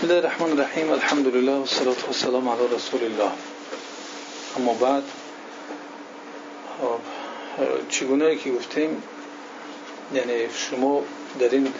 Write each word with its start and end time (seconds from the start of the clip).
بسم 0.00 0.08
الله 0.08 0.18
الرحمن 0.18 0.52
الرحیم 0.52 0.92
الحمد 0.92 1.26
لله 1.26 1.56
و 1.56 1.66
صلاة 1.66 2.10
و 2.10 2.12
سلام 2.12 2.48
علی 2.48 2.68
رسول 2.74 3.00
الله 3.04 3.30
اما 4.56 4.74
بعد 4.74 5.02
چگونه 7.88 8.36
که 8.36 8.50
گفتیم 8.50 9.02
یعنی 10.14 10.48
شما 10.54 11.02
در 11.40 11.48
این 11.48 11.72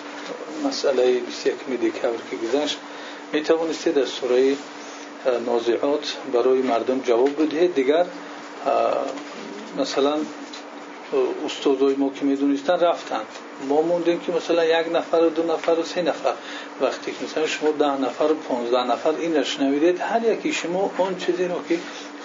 مسئله 0.65 1.21
21 1.21 1.55
دکبر 1.83 2.11
که 2.31 2.37
گذشت 2.37 2.79
می 3.33 3.43
توانستید 3.43 3.95
در 3.95 4.05
سوره 4.05 4.57
نازعات 5.47 6.17
برای 6.33 6.59
مردم 6.63 7.01
جواب 7.01 7.43
بدهید 7.43 7.75
دیگر 7.75 8.07
مثلا 9.79 10.19
استادای 11.47 11.95
ما 11.95 12.11
که 12.11 12.25
می‌دونستن 12.25 12.81
رفتن. 12.81 13.21
ما 13.69 13.83
موندیم 13.83 14.21
که 14.21 14.33
مثلا 14.33 14.65
یک 14.65 14.87
نفر 14.95 15.17
و 15.17 15.29
دو 15.29 15.43
نفر 15.43 15.73
و 15.73 15.83
سه 15.85 16.03
نفر. 16.03 16.33
وقتی 16.81 17.13
که 17.13 17.25
مثلا 17.25 17.47
شما 17.47 17.71
ده 17.71 18.01
نفر 18.01 18.25
و 18.25 18.35
پانزده 18.35 18.85
نفر 18.85 19.11
این 19.11 19.37
را 19.37 19.45
شنویدید 19.45 20.01
هر 20.01 20.33
یکی 20.33 20.53
شما 20.53 20.91
اون 20.99 21.19
چیزی 21.19 21.45
رو 21.45 21.55
که 21.69 21.79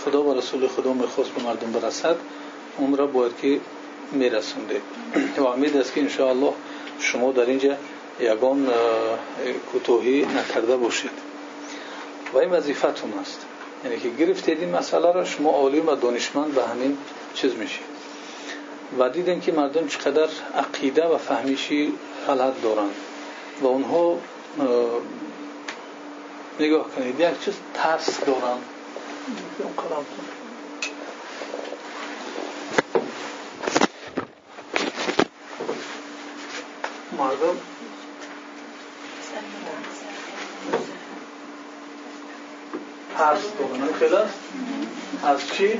خدا 0.05 0.23
و 0.23 0.33
رسول 0.33 0.67
خدا 0.67 0.93
می‌خواست 0.93 1.31
به 1.31 1.43
مردم 1.43 1.71
برسد 1.71 2.15
اون 2.77 2.97
را 2.97 3.07
باید 3.07 3.31
که 3.41 3.59
میرسونده. 4.11 4.81
و 5.37 5.43
امید 5.43 5.77
است 5.77 5.93
که 5.93 6.01
انشاءالله 6.01 6.53
شما 6.99 7.31
در 7.31 7.45
اینجا 7.45 7.75
یگان 8.19 8.69
کوتاهی 9.71 10.25
نکرده 10.25 10.77
باشید. 10.77 11.11
و 12.33 12.37
این 12.37 12.49
وظیفتون 12.49 13.13
است. 13.21 13.45
یعنی 13.83 13.99
که 13.99 14.09
گرفتید 14.09 14.59
این 14.59 14.75
مسئله 14.75 15.11
را 15.11 15.25
شما 15.25 15.49
عالم 15.49 15.87
و 15.87 15.95
دانشمند 15.95 16.53
به 16.53 16.63
همین 16.63 16.97
چیز 17.33 17.55
میشید. 17.55 17.94
و 18.99 19.09
دیدیم 19.09 19.41
که 19.41 19.51
مردم 19.51 19.87
چقدر 19.87 20.29
عقیده 20.57 21.05
و 21.05 21.17
فهمیشی 21.17 21.93
غلط 22.27 22.61
دارند 22.61 22.95
و 23.61 23.67
اونها 23.67 24.17
نگاه 26.59 26.89
کنید 26.91 27.19
یک 27.19 27.43
چیز 27.45 27.53
ترس 27.73 28.19
دارند 28.25 28.61
مردم 37.17 37.57
ترس 43.17 43.41
دارند 43.59 43.91
خیلی 43.91 44.15
از 45.23 45.47
چی؟ 45.53 45.79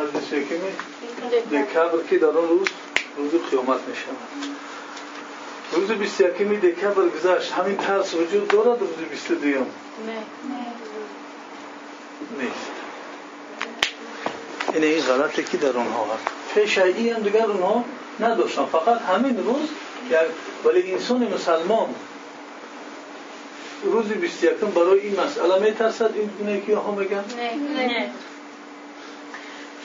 از 0.00 0.24
شکمی 0.30 0.72
دکبر 1.30 2.02
که 2.10 2.18
در 2.18 2.26
آن 2.26 2.48
روز 2.48 2.68
روز 3.16 3.30
قیامت 3.50 3.80
می 3.88 3.96
شود 3.96 4.16
روز 5.72 5.90
21 5.90 6.30
دکبر 6.62 7.08
گذشت. 7.08 7.52
همین 7.52 7.76
ترس 7.76 8.14
وجود 8.14 8.48
دارد 8.48 8.80
روز 8.80 8.90
22 9.10 9.48
نه. 9.48 9.64
نیست. 12.40 12.70
این 14.74 14.84
این 14.84 15.02
غلطه 15.02 15.42
که 15.42 15.56
در 15.56 15.76
آنها 15.76 16.04
هست. 16.04 16.24
پیشایی 16.54 17.10
هم 17.10 17.22
دیگر 17.22 17.46
اونها 17.46 17.84
نداشتن. 18.20 18.64
فقط 18.64 19.00
همین 19.00 19.44
روز 19.44 19.68
ولی 20.64 20.92
انسان 20.92 21.34
مسلمان 21.34 21.94
روز 23.84 24.06
21 24.06 24.52
برای 24.52 25.00
این 25.00 25.20
مسئله 25.20 25.58
میترسد؟ 25.58 26.10
این 26.14 26.30
گونه 26.38 26.60
که 26.60 26.76
ها 26.76 26.90
میگن 26.90 27.24
نه. 27.76 28.10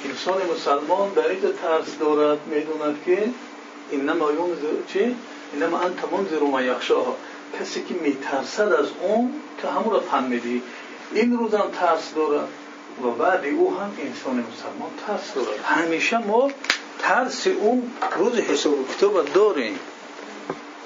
انسان 0.05 0.41
مسلمان 0.53 1.13
در 1.13 1.27
اینجا 1.27 1.51
ترس 1.51 1.97
دارد 1.99 2.39
می‌دوند 2.47 3.01
که 3.05 3.29
اینما 3.91 4.31
یونذر 4.31 4.87
چی؟ 4.87 5.15
اینما 5.53 5.79
انت 5.79 6.13
منذر 6.13 6.39
ما 6.39 6.61
یخشاها. 6.61 7.17
کسی 7.59 7.83
که 7.83 7.93
میترسد 7.93 8.73
از 8.73 8.87
اون 9.01 9.33
که 9.61 9.67
همون 9.67 9.93
را 9.93 9.99
فهمیدی. 9.99 10.63
این 11.13 11.37
روز 11.37 11.53
هم 11.53 11.71
ترس 11.79 12.13
دارد 12.13 12.47
و 13.03 13.11
بعد 13.11 13.45
او 13.45 13.77
هم 13.77 13.91
انسان 13.99 14.33
مسلمان 14.33 14.89
ترس 15.07 15.33
دارد. 15.33 15.59
همیشه 15.63 16.17
ما 16.17 16.51
ترس 16.99 17.47
اون 17.47 17.91
روز 18.17 18.39
حساب 18.39 18.73
کتاب 18.95 19.33
داریم. 19.33 19.79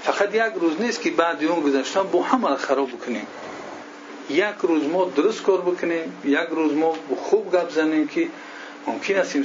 فقط 0.03 0.35
یک 0.35 0.53
روز 0.61 0.81
نیست 0.81 1.01
که 1.01 1.11
بعد 1.11 1.43
اون 1.43 1.61
گذشتن 1.61 2.03
با 2.03 2.21
همه 2.21 2.49
را 2.49 2.55
خراب 2.55 2.89
بکنیم. 2.91 3.27
یک 4.29 4.55
روز 4.61 4.83
ما 4.83 5.05
درست 5.05 5.43
کار 5.43 5.61
بکنیم 5.61 6.19
یک 6.23 6.49
روز 6.51 6.73
ما 6.73 6.95
خوب 7.15 7.51
گپ 7.51 7.69
زنیم 7.69 8.07
که 8.07 8.27
ممکن 8.87 9.15
است 9.15 9.35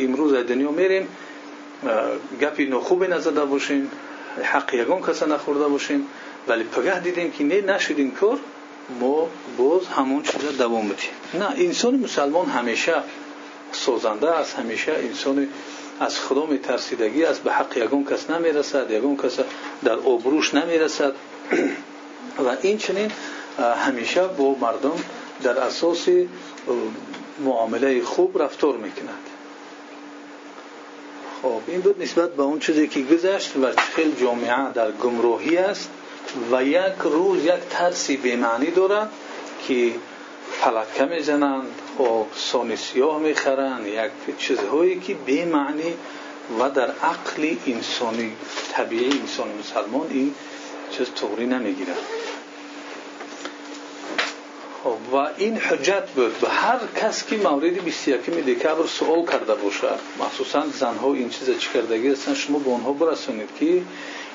امروز 0.00 0.32
از 0.32 0.46
دنیا 0.46 0.70
میریم 0.70 1.08
گپی 2.40 2.66
نخوبی 2.66 3.06
نزده 3.06 3.44
باشیم 3.44 3.90
حق 4.42 4.74
یگان 4.74 5.02
کس 5.02 5.22
نخورده 5.22 5.68
باشیم 5.68 6.06
ولی 6.48 6.64
پگه 6.64 7.00
دیدیم 7.00 7.30
که 7.30 7.44
نه 7.44 7.60
نشدیم 7.60 8.10
کار 8.10 8.38
ما 9.00 9.28
باز 9.58 9.86
همون 9.86 10.22
چیز 10.22 10.58
دوام 10.58 10.88
بدیم 10.88 11.10
نه 11.34 11.50
انسان 11.56 11.94
مسلمان 11.94 12.46
همیشه 12.46 12.94
سوزنده 13.72 14.30
است 14.30 14.58
همیشه 14.58 14.92
انسان 14.92 15.48
از 16.00 16.20
خدا 16.20 16.46
میترسیدگی 16.46 17.24
است 17.24 17.42
به 17.42 17.52
حق 17.52 17.76
یگان 17.76 18.04
کس 18.04 18.30
نمی‌رسد 18.30 18.90
یگان 18.90 19.16
کس 19.16 19.36
در 19.84 19.92
آبروش 19.92 20.54
نمی‌رسد. 20.54 21.12
و 22.38 22.56
این 22.62 22.78
چنین 22.78 23.10
همیشه 23.86 24.26
با 24.26 24.56
مردم 24.60 24.96
در 25.42 25.58
اساس 25.58 26.08
معامله 27.38 28.02
خوب 28.02 28.42
رفتار 28.42 28.76
می‌کند. 28.76 29.26
خب 31.42 31.60
این 31.66 31.80
بود 31.80 32.02
نسبت 32.02 32.34
به 32.34 32.42
اون 32.42 32.58
چیزی 32.58 32.88
که 32.88 33.02
گذشت 33.02 33.56
و 33.56 33.72
خیلی 33.76 34.16
جامعه 34.20 34.72
در 34.74 34.90
گمراهی 34.90 35.56
است 35.56 35.90
و 36.52 36.64
یک 36.64 36.98
روز 37.04 37.44
یک 37.44 37.60
ترسی 37.70 38.16
بیمعنی 38.16 38.70
دارد 38.70 39.10
که 39.68 39.92
فلکه 40.50 41.04
می‌زنند 41.04 41.66
خب 41.98 42.26
سان 42.34 42.76
سیاه 42.76 43.20
می‌خرند 43.20 43.86
یک 43.86 44.38
چیزهایی 44.38 45.00
که 45.00 45.14
بیمعنی 45.14 45.94
و 46.60 46.70
در 46.70 46.90
عقل 46.90 47.56
انسانی 47.66 48.32
طبیعی 48.72 49.18
انسان 49.20 49.48
مسلمان 49.58 50.06
این 50.10 50.34
چیز 50.90 51.10
طوری 51.10 51.46
نمی‌گیرد 51.46 51.98
و 55.12 55.16
این 55.36 55.56
حجت 55.56 56.10
بود. 56.10 56.40
به 56.40 56.48
هر 56.48 56.78
کس 56.96 57.26
که 57.26 57.36
مورد 57.36 57.84
21 57.84 58.20
دکبر 58.20 58.86
سوال 58.86 59.26
کرده 59.26 59.54
باشد 59.54 59.98
مخصوصا 60.20 60.66
زنها 60.66 61.12
این 61.12 61.28
چیز 61.28 61.58
چی 61.58 61.70
کردگی 61.74 62.08
هستن 62.08 62.34
شما 62.34 62.58
به 62.58 62.70
آنها 62.70 62.92
برسونید 62.92 63.48
که 63.60 63.82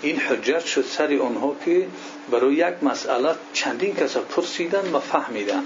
این 0.01 0.19
حجت 0.19 0.65
شد 0.65 0.85
سر 0.85 1.19
آنها 1.21 1.55
که 1.65 1.87
برای 2.31 2.53
یک 2.53 2.83
مسئله 2.83 3.35
چندین 3.53 3.95
کس 3.95 4.17
پرسیدن 4.17 4.91
و 4.93 4.99
فهمیدن. 4.99 5.63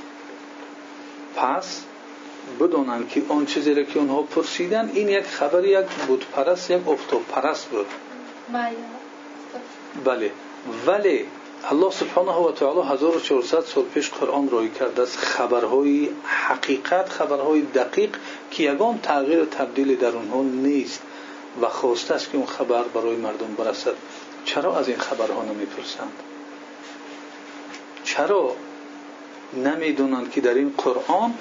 پس 1.36 1.84
بدانند 2.60 3.10
که 3.10 3.22
آن 3.30 3.46
چیزی 3.46 3.74
را 3.74 3.84
که 3.84 4.00
آنها 4.00 4.22
پرسیدن 4.22 4.92
این 4.94 5.10
یک 5.10 5.24
خبر 5.24 5.66
یک 5.66 5.86
بود 6.08 6.26
پرست 6.32 6.72
یک 6.72 6.88
افتاب 6.88 7.24
پرست 7.28 7.66
بود 7.66 7.86
بله. 10.06 10.32
ولی 10.88 11.26
سبحانه 11.92 12.32
و 12.32 12.52
تعالی 12.52 12.88
1400 12.90 13.62
سال 13.62 13.84
پیش 13.84 14.10
قرآن 14.10 14.50
رای 14.50 14.70
کرده 14.70 15.02
است 15.02 15.18
خبرهای 15.18 16.10
حقیقت 16.24 17.10
خبرهای 17.10 17.62
دقیق 17.62 18.18
که 18.52 18.64
یگان 18.64 19.00
تغییر 19.04 19.42
و 19.42 19.46
تبدیل 19.46 19.96
در 19.96 20.08
اونها 20.08 20.42
نیست 20.42 21.02
و 21.62 21.70
خواسته 21.70 22.14
است 22.14 22.32
که 22.32 22.38
اون 22.38 22.46
خبر 22.46 22.84
برای 22.84 23.16
مردم 23.16 23.56
برسد. 23.58 23.94
چرا 24.46 24.78
از 24.78 24.88
این 24.88 24.98
خبرها 24.98 25.44
نمی‌پرسند 25.44 26.14
چرا 28.04 28.56
نمی‌دونند 29.54 30.32
که 30.32 30.42
در 30.42 30.54
این 30.54 30.74
قرآن 30.78 31.34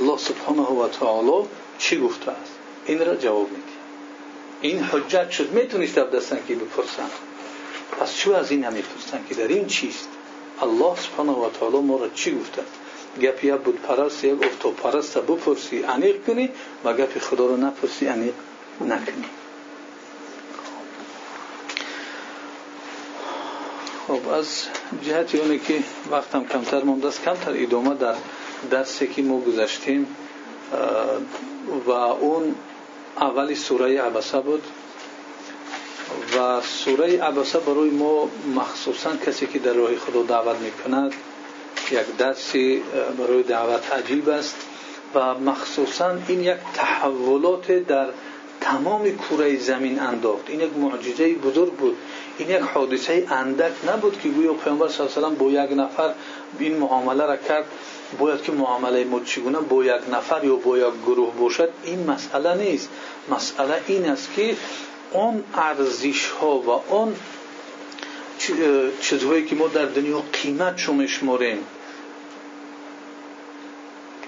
الله 0.00 0.18
سبحانه 0.18 0.62
و 0.62 0.88
تعالی 0.88 1.48
چی 1.78 2.00
گفته 2.00 2.30
است؟ 2.30 2.52
این 2.86 3.06
را 3.06 3.16
جواب 3.16 3.50
میده 3.50 3.62
این 4.60 4.82
حجت 4.82 5.28
پس 7.90 8.16
چو 8.16 8.32
از 8.32 8.50
این 8.50 8.64
نمی‌پرسن 8.64 9.20
که 9.28 9.34
در 9.34 9.48
این 9.48 9.66
چیست؟ 9.66 10.08
الله 10.62 10.96
سبحانه 10.96 11.32
و 11.32 11.50
تعالی 11.50 11.78
ما 11.78 11.96
را 11.96 12.08
چی 12.08 12.38
گفته؟ 12.38 12.62
گپ 13.20 13.44
یک 13.44 13.54
بود 13.54 13.82
پرست 13.82 14.24
یک 14.24 14.42
افتو 14.42 14.70
پرست 14.70 15.18
بپرسی 15.18 15.84
انیق 15.84 16.26
کنی 16.26 16.50
و 16.84 16.92
گپ 16.92 17.18
خدا 17.18 17.46
رو 17.46 17.56
نپرسی 17.56 18.08
انیق 18.08 18.34
نکنی. 18.80 19.24
خب 24.08 24.28
از 24.28 24.64
جهت 25.02 25.34
اونه 25.34 25.58
که 25.58 25.82
وقتم 26.10 26.44
کمتر 26.44 26.82
مونده 26.82 27.08
است 27.08 27.22
کمتر 27.22 27.52
ادامه 27.54 27.94
در 27.94 28.14
درسی 28.70 29.06
که 29.06 29.22
ما 29.22 29.40
گذاشتیم 29.40 30.06
و 31.86 31.90
اون 31.90 32.54
اولی 33.20 33.54
سوره 33.54 34.02
عبسه 34.02 34.40
بود. 34.40 34.62
و 36.36 36.60
سوره 36.60 37.22
عبسه 37.22 37.58
برای 37.58 37.90
ما 37.90 38.28
مخصوصا 38.56 39.16
کسی 39.26 39.46
که 39.46 39.58
در 39.58 39.72
راه 39.72 39.96
خدا 39.96 40.22
دعوت 40.22 40.56
می‌کند 40.56 41.12
یک 41.90 42.16
درسی 42.18 42.82
برای 43.18 43.42
دعوت 43.42 43.92
عجیب 43.92 44.28
است 44.28 44.56
و 45.14 45.34
مخصوصا 45.34 46.18
این 46.28 46.42
یک 46.42 46.56
تحولات 46.74 47.72
در 47.72 48.06
تمام 48.60 49.04
کره 49.16 49.58
زمین 49.58 50.00
انداخت. 50.00 50.50
این 50.50 50.60
یک 50.60 50.76
معجزه 50.76 51.34
بزرگ 51.34 51.72
بود. 51.72 51.96
این 52.38 52.50
یک 52.50 52.60
حادثه 52.74 53.26
اندک 53.30 53.72
نبود 53.88 54.20
که 54.20 54.28
گویا 54.28 54.52
پیامبر 54.52 54.88
صلی 54.88 55.06
الله 55.06 55.26
علیه 55.26 55.38
با 55.38 55.50
یک 55.50 55.78
نفر 55.78 56.14
این 56.58 56.76
معامله 56.76 57.26
را 57.26 57.36
کرد. 57.36 57.64
باید 58.18 58.42
که 58.42 58.52
معامله 58.52 59.04
ما 59.04 59.20
چگونه 59.20 59.58
با 59.58 59.84
یک 59.84 60.02
نفر 60.12 60.44
یا 60.44 60.56
با 60.56 60.78
یک 60.78 60.94
گروه 61.06 61.34
باشد؟ 61.34 61.70
این 61.84 62.10
مسئله 62.10 62.54
نیست. 62.54 62.88
مسئله 63.30 63.80
این 63.86 64.10
است 64.10 64.28
که 64.36 64.56
اون 65.12 65.44
ارزش 65.54 66.26
ها 66.26 66.58
و 66.58 66.70
اون 66.70 67.14
چیزهایی 69.00 69.44
که 69.44 69.54
ما 69.56 69.68
در 69.68 69.84
دنیا 69.84 70.22
قیمت 70.32 70.78
شو 70.78 70.92
میشماریم 70.92 71.58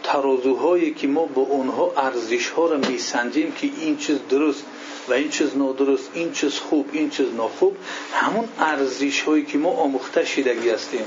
ترازوهایی 0.03 0.95
که 0.95 1.07
ما 1.07 1.27
با 1.27 1.43
اونها 1.43 1.93
ارزش 1.97 2.49
ها 2.49 2.67
را 2.67 2.77
میسنجیم 2.77 3.53
که 3.53 3.71
این 3.81 3.97
چیز 3.97 4.19
درست 4.31 4.65
و 5.09 5.13
این 5.13 5.29
چیز 5.29 5.57
نادرست 5.57 6.11
این 6.15 6.33
چیز 6.33 6.55
خوب 6.55 6.89
این 6.93 7.11
چیز 7.11 7.27
ناخوب 7.37 7.77
همون 8.13 8.49
ارزش 8.59 9.23
هایی 9.23 9.45
که 9.45 9.59
ما 9.59 9.71
آموخته 9.71 10.25
شدگی 10.25 10.71
هستیم 10.71 11.05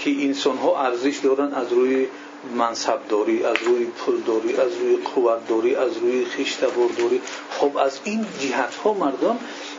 که 0.00 0.10
انسان 0.10 0.56
ها 0.56 0.82
ارزش 0.82 1.18
دارن 1.18 1.54
از 1.54 1.72
روی 1.72 2.06
منصب 2.56 2.98
داری 3.08 3.44
از 3.44 3.56
روی 3.64 3.84
پول 3.84 4.20
داری 4.20 4.56
از 4.56 4.76
روی 4.76 4.96
قوت 4.96 5.48
داری 5.48 5.74
از 5.74 5.96
روی 5.96 6.24
خیشتبار 6.24 6.88
داری. 6.98 7.20
خب 7.50 7.76
از 7.76 8.00
این 8.04 8.26
جهت 8.40 8.74
ها 8.74 8.92
مردم 8.92 9.38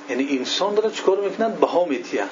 یعنی 0.09 0.37
انسان 0.37 0.77
را 0.77 0.89
چکار 0.89 1.19
می‌کنن؟ 1.19 1.51
بها 1.51 1.85
میتیان. 1.85 2.29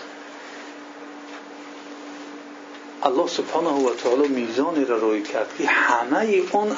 الله 3.04 3.28
سبحانه 3.28 3.70
و 3.70 3.96
تعالی 3.96 4.28
میزانی 4.28 4.86
را 4.86 4.98
روی 4.98 5.22
کرد 5.22 5.48
که 5.58 5.68
همه 5.68 6.42
اون 6.52 6.76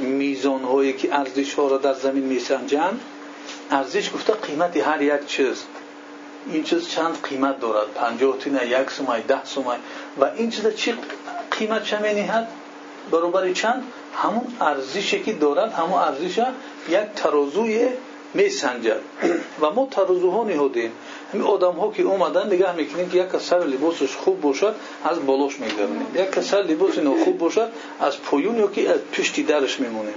میزان 0.00 0.62
هایی 0.62 0.92
که 0.92 1.14
ارزش 1.14 1.54
ها 1.54 1.78
در 1.78 1.94
زمین 1.94 2.24
میسنجند 2.24 3.00
ارزش 3.70 4.14
گفته 4.14 4.32
قیمت 4.32 4.76
هر 4.76 5.02
یک 5.02 5.26
چیز. 5.26 5.64
این 6.46 6.62
چیز 6.62 6.88
چند 6.88 7.22
قیمت 7.22 7.60
دارد؟ 7.60 7.92
پنجاه 7.94 8.38
تینه 8.38 8.66
یک 8.66 8.90
سومای 8.90 9.22
ده 9.22 9.44
سومای 9.44 9.78
و 10.20 10.24
این 10.24 10.50
چیز 10.50 10.74
چی 10.74 10.94
قیمت 11.50 11.84
چه 11.84 11.98
میهد 11.98 12.48
برابر 13.10 13.52
چند؟ 13.52 13.82
همون 14.14 14.46
ارزشی 14.60 15.22
که 15.22 15.32
دارد 15.32 15.72
همون 15.72 15.98
ارزش 15.98 16.38
یک 16.88 17.00
ترازوی 17.16 17.88
میسنجد 18.34 19.00
و 19.60 19.70
ما 19.70 19.88
ترازوها 19.90 20.44
نهادیم. 20.44 20.92
همین 21.32 21.46
آدم 21.46 21.72
ها 21.72 21.92
که 21.92 22.02
اومدن 22.02 22.46
نگاه 22.46 22.76
می‌کنیم 22.76 23.08
که 23.08 23.18
یک 23.18 23.30
کسر 23.32 23.58
لباسش 23.58 24.16
خوب 24.16 24.40
باشد 24.40 24.74
از 25.04 25.26
بالاش 25.26 25.60
می‌گذاریم 25.60 26.06
یک 26.14 26.30
کسر 26.32 26.62
لباس 26.62 26.98
خوب 27.24 27.38
باشد 27.38 27.68
از 28.00 28.18
پویون 28.18 28.56
یا 28.56 28.66
که 28.66 28.90
از 28.90 29.00
پشتی 29.12 29.42
درش 29.42 29.80
میمونیم 29.80 30.14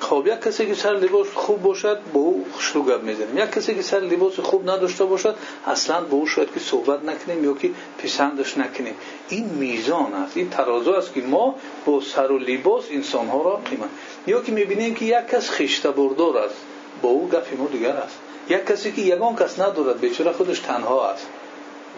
خب 0.00 0.24
یک 0.26 0.40
کسی 0.40 0.66
که 0.66 0.74
سر 0.74 0.92
لباس 0.92 1.26
خوب 1.34 1.62
باشد 1.62 2.00
با 2.12 2.20
او 2.20 2.46
خوشلو 2.52 2.82
گپ 2.82 3.02
می‌زنیم. 3.02 3.38
یک 3.38 3.50
کسی 3.50 3.74
که 3.74 3.82
سر 3.82 4.00
لباس 4.00 4.40
خوب 4.40 4.70
نداشته 4.70 5.04
باشد 5.04 5.34
اصلا 5.66 6.00
با 6.00 6.16
او 6.16 6.26
شاید 6.26 6.54
که 6.54 6.60
صحبت 6.60 7.04
نکنیم 7.04 7.44
یا 7.44 7.54
که 7.54 7.70
پسندش 7.98 8.58
نکنیم. 8.58 8.94
این 9.28 9.44
میزان 9.44 10.14
است 10.14 10.36
این 10.36 10.50
ترازو 10.50 10.92
است 10.92 11.14
که 11.14 11.20
ما 11.20 11.54
با 11.86 12.00
سر 12.00 12.32
و 12.32 12.38
لباس 12.38 12.84
انسان 12.90 13.28
ها 13.28 13.42
را 13.42 13.56
قیمت. 13.56 13.88
یا 14.26 14.42
که 14.42 14.52
می‌بینیم 14.52 14.94
که 14.94 15.04
یک 15.04 15.26
کس 15.26 15.50
خشته 15.50 15.90
بردار 15.90 16.38
است 16.38 16.56
با 17.02 17.08
او 17.08 17.28
گپ 17.28 17.46
ما 17.58 17.66
دیگر 17.66 17.96
است. 17.96 18.18
یک 18.48 18.66
کسی 18.66 18.92
که 18.92 19.02
یگان 19.02 19.36
کس 19.36 19.58
ندارد 19.60 20.00
بیچاره 20.00 20.32
خودش 20.32 20.58
تنها 20.58 21.10
است 21.10 21.26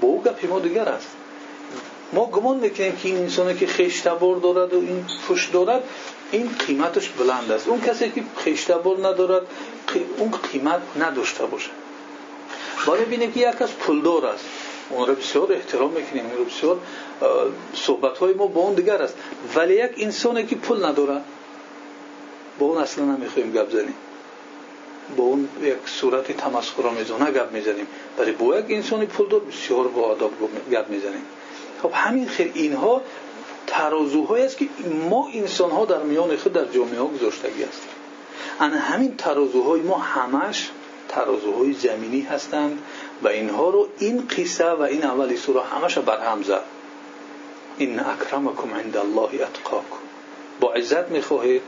با 0.00 0.08
او 0.08 0.22
گپ 0.22 0.46
ما 0.50 0.60
دیگر 0.60 0.88
است. 0.88 1.08
ما 2.12 2.26
گمان 2.26 2.56
می‌کنیم 2.56 2.96
که 2.96 3.08
این 3.08 3.16
انسانی 3.16 3.54
که 3.54 3.66
خشتبار 3.66 4.36
دارد 4.36 4.74
و 4.74 4.76
این 4.76 5.04
پشت 5.28 5.52
دارد 5.52 5.82
این 6.30 6.50
قیمتش 6.66 7.08
بلند 7.08 7.50
است. 7.50 7.68
اون 7.68 7.80
کسی 7.80 8.10
که 8.10 8.22
خشتبار 8.38 8.98
ندارد 9.08 9.42
اون 10.18 10.30
قیمت 10.52 10.80
نداشته 11.00 11.46
باشه 11.46 11.70
باید 12.86 13.06
ببینیم 13.06 13.32
که 13.32 13.40
یک 13.40 13.56
کس 13.56 13.70
پولدار 13.72 14.26
است. 14.26 14.44
اون 14.90 15.06
را 15.06 15.14
بسیار 15.14 15.52
احترام 15.52 15.92
می‌کنیم. 15.92 16.26
اون 16.26 16.38
را 16.38 16.44
بسیار 16.44 16.78
صحبت 17.74 18.18
های 18.18 18.32
ما 18.34 18.46
با 18.46 18.60
اون 18.60 18.74
دیگر 18.74 19.02
است. 19.02 19.14
ولی 19.54 19.74
یک 19.74 19.90
انسانی 19.98 20.46
که 20.46 20.56
پول 20.56 20.84
ندارد 20.84 21.24
با 22.58 22.66
اون 22.66 22.78
اصلا 22.78 23.04
نمی‌خوایم 23.04 23.52
گپ 23.52 23.70
زنیم. 23.70 23.94
با 25.16 25.24
اون 25.24 25.48
یک 25.62 25.76
صورت 25.86 26.36
تمسخرآمیزانه 26.36 27.30
گپ 27.30 27.52
می‌زنیم. 27.52 27.86
ولی 28.18 28.32
با 28.32 28.58
یک 28.58 28.64
انسانی 28.68 29.06
پولدار 29.06 29.40
بسیار 29.40 29.88
با 29.88 30.02
آداب 30.02 30.32
گپ 30.72 30.88
می‌زنیم. 30.88 31.24
خب 31.82 31.90
همین 31.94 32.28
خیر. 32.28 32.50
اینها 32.54 33.02
ترازوهایی 33.68 34.44
است 34.44 34.56
که 34.56 34.68
ما 35.10 35.28
انسان 35.34 35.70
ها 35.70 35.84
در 35.84 36.02
میان 36.02 36.36
خود 36.36 36.52
در 36.52 36.64
جامعه 36.64 36.98
ها 36.98 37.06
گذاشتگی 37.06 37.62
هستیم. 37.62 37.90
ان 38.60 38.72
همین 38.72 39.16
ترازوهای 39.16 39.80
ما 39.80 39.98
همش 39.98 40.68
ترازوهای 41.08 41.72
زمینی 41.72 42.20
هستند 42.20 42.82
و 43.22 43.28
اینها 43.28 43.70
رو 43.70 43.88
این 43.98 44.28
قصه 44.36 44.70
و 44.70 44.82
این 44.82 45.04
اولی 45.04 45.36
سوره 45.36 45.62
همش 45.62 45.98
برهم 45.98 46.42
زد. 46.42 46.62
این 47.78 48.00
اکرمکم 48.00 48.74
عند 48.74 48.96
الله 48.96 49.42
اتقاکم. 49.42 50.02
با 50.60 50.72
عزت 50.72 51.08
می‌خواهید 51.08 51.62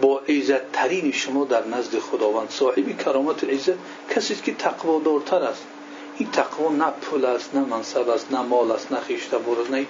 با 0.00 0.18
عزت 0.28 0.72
ترین 0.72 1.12
شما 1.12 1.44
در 1.44 1.66
نزد 1.66 1.98
خداوند 1.98 2.50
صاحبی 2.50 2.94
کرامت 2.94 3.44
عزت 3.44 3.78
کسی 4.10 4.34
که 4.34 4.54
تقوا 4.54 4.98
دارتر 4.98 5.42
است. 5.42 5.64
این 6.18 6.30
تقوا 6.30 6.72
نه 6.72 6.90
پول 6.90 7.24
است 7.24 7.54
نه 7.54 7.60
منصب 7.60 8.08
است 8.08 8.32
نه 8.32 8.42
مال 8.42 8.70
است 8.70 8.92
نه 8.92 9.00
خیشته 9.00 9.36
است 9.36 9.70
نه 9.70 9.86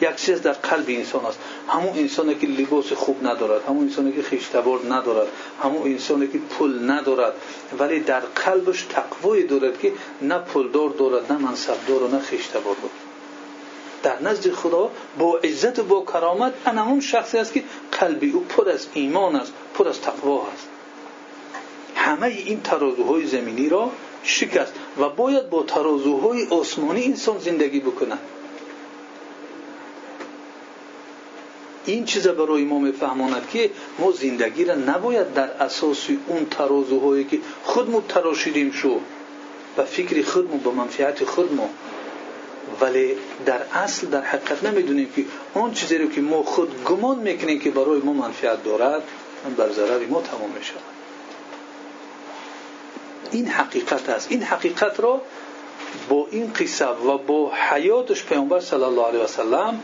یک 0.00 0.16
چیز 0.16 0.42
در 0.42 0.52
قلب 0.52 0.84
انسان 0.88 1.24
است. 1.24 1.38
همون 1.68 1.98
انسانی 1.98 2.34
که 2.34 2.46
لباس 2.46 2.92
خوب 2.92 3.26
ندارد 3.26 3.64
همون 3.68 3.84
انسانی 3.84 4.12
که 4.12 4.22
خیشتبار 4.22 4.80
ندارد 4.88 5.28
همون 5.62 5.82
انسانی 5.82 6.26
که 6.28 6.38
پول 6.38 6.90
ندارد. 6.90 7.32
ولی 7.78 8.00
در 8.00 8.20
قلبش 8.20 8.82
تقوی 8.82 9.42
دارد 9.42 9.80
که 9.80 9.92
نه 10.22 10.38
پولدار 10.38 10.90
دارد 10.90 11.32
نه 11.32 11.38
منصبدار 11.38 12.02
و 12.02 12.08
نه 12.08 12.18
خیشتبار 12.18 12.76
دارد. 12.82 13.10
در 14.02 14.22
نزد 14.22 14.50
خدا 14.50 14.90
با 15.18 15.38
عزت 15.38 15.78
و 15.78 15.82
با 15.82 16.04
کرامت 16.12 16.52
انا 16.66 16.86
اون 16.86 17.00
شخصی 17.00 17.38
است 17.38 17.52
که 17.52 17.64
قلبی 17.92 18.30
او 18.30 18.40
پر 18.44 18.68
از 18.68 18.86
ایمان 18.94 19.36
است 19.36 19.52
پر 19.74 19.88
از 19.88 20.00
تقوا 20.00 20.46
است. 20.54 20.68
همه 21.94 22.26
این 22.26 22.60
ترازوهای 22.60 23.26
زمینی 23.26 23.68
را 23.68 23.90
شکست 24.22 24.72
و 24.98 25.08
باید 25.08 25.50
با 25.50 25.62
ترازوهای 25.62 26.46
آسمانی 26.46 27.04
انسان 27.04 27.38
زندگی 27.38 27.80
بکنه 27.80 28.18
این 31.90 32.04
چیز 32.04 32.28
برای 32.28 32.64
ما 32.64 32.78
میفهماند 32.78 33.48
که 33.52 33.70
ما 33.98 34.12
زندگی 34.12 34.64
را 34.64 34.74
نباید 34.74 35.34
در 35.34 35.50
اساس 35.50 36.06
اون 36.26 36.46
ترازوهایی 36.50 37.24
که 37.24 37.38
خودمون 37.62 38.02
تراشیدیم 38.08 38.70
شو. 38.70 39.00
و 39.76 39.84
فکر 39.84 40.22
خودمون 40.22 40.58
با 40.58 40.70
منفعت 40.70 41.24
خودمون 41.24 41.68
ولی 42.80 43.14
در 43.46 43.60
اصل 43.74 44.06
در 44.06 44.22
حقیقت 44.22 44.64
نمی‌دونیم 44.64 45.12
که 45.16 45.24
اون 45.54 45.72
چیزی 45.72 45.98
رو 45.98 46.08
که 46.08 46.20
ما 46.20 46.42
خود 46.42 46.84
گمان 46.84 47.18
می‌کنیم 47.18 47.60
که 47.60 47.70
برای 47.70 48.00
ما 48.00 48.12
منفعت 48.12 48.64
دارد 48.64 49.02
بر 49.56 49.72
ضرر 49.72 50.06
ما 50.06 50.20
تمام 50.20 50.50
می‌شود. 50.58 50.82
این 53.30 53.48
حقیقت 53.48 54.08
است. 54.08 54.26
این 54.30 54.42
حقیقت 54.42 55.00
را 55.00 55.20
با 56.08 56.26
این 56.30 56.52
قصه 56.52 56.86
و 56.86 57.18
با 57.18 57.52
حیاتش 57.70 58.24
پیامبر 58.24 58.60
صلی 58.60 58.82
الله 58.82 59.06
علیه 59.06 59.20
و 59.20 59.26
سلم 59.26 59.80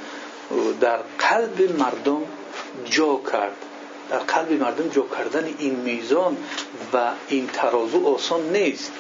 در 0.81 0.99
قلب 1.19 1.79
مردم 1.79 2.23
جا 2.85 3.21
کرد. 3.33 3.57
در 4.11 4.19
قلب 4.19 4.53
مردم 4.53 4.89
جا 4.89 5.07
کردن 5.17 5.55
این 5.59 5.75
میزان 5.75 6.37
و 6.93 7.11
این 7.29 7.47
ترازو 7.47 8.07
آسان 8.07 8.53
نیست. 8.53 8.93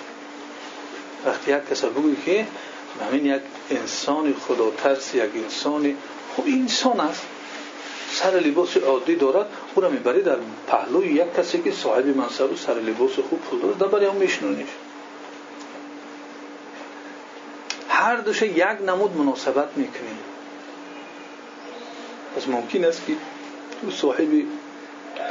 وقتی 1.26 1.56
یک 1.56 1.68
کسی 1.70 1.86
بگوی 1.86 2.16
که 2.24 2.46
همین 3.08 3.26
یک 3.26 3.42
انسان 3.70 4.34
خدا 4.48 4.70
ترس 4.70 5.14
یک 5.14 5.30
انسان 5.34 5.94
خب 6.36 6.42
انسان 6.46 7.00
است. 7.00 7.22
سر 8.12 8.30
لباس 8.30 8.76
عادی 8.76 9.16
دارد 9.16 9.46
او 9.74 9.82
را 9.82 9.88
می‌بری 9.88 10.22
در 10.22 10.36
پهلوی 10.66 11.08
یک 11.08 11.34
کسی 11.36 11.62
که 11.62 11.72
صاحب 11.72 12.16
منصب 12.16 12.52
و 12.52 12.56
سر 12.56 12.74
لباس 12.74 13.12
خوب 13.12 13.40
پول 13.40 13.60
دارد 13.60 13.78
در 13.78 13.86
برای 13.86 14.06
هم 14.06 14.14
میشنونیش. 14.14 14.68
هر 17.88 18.16
دوش 18.16 18.42
یک 18.42 18.64
نمود 18.86 19.16
مناسبت 19.16 19.68
می‌کنیم 19.76 20.18
پس 22.36 22.48
ممکن 22.48 22.84
است 22.84 23.02
که 23.06 23.12
او 23.82 23.90
صاحب 23.90 24.28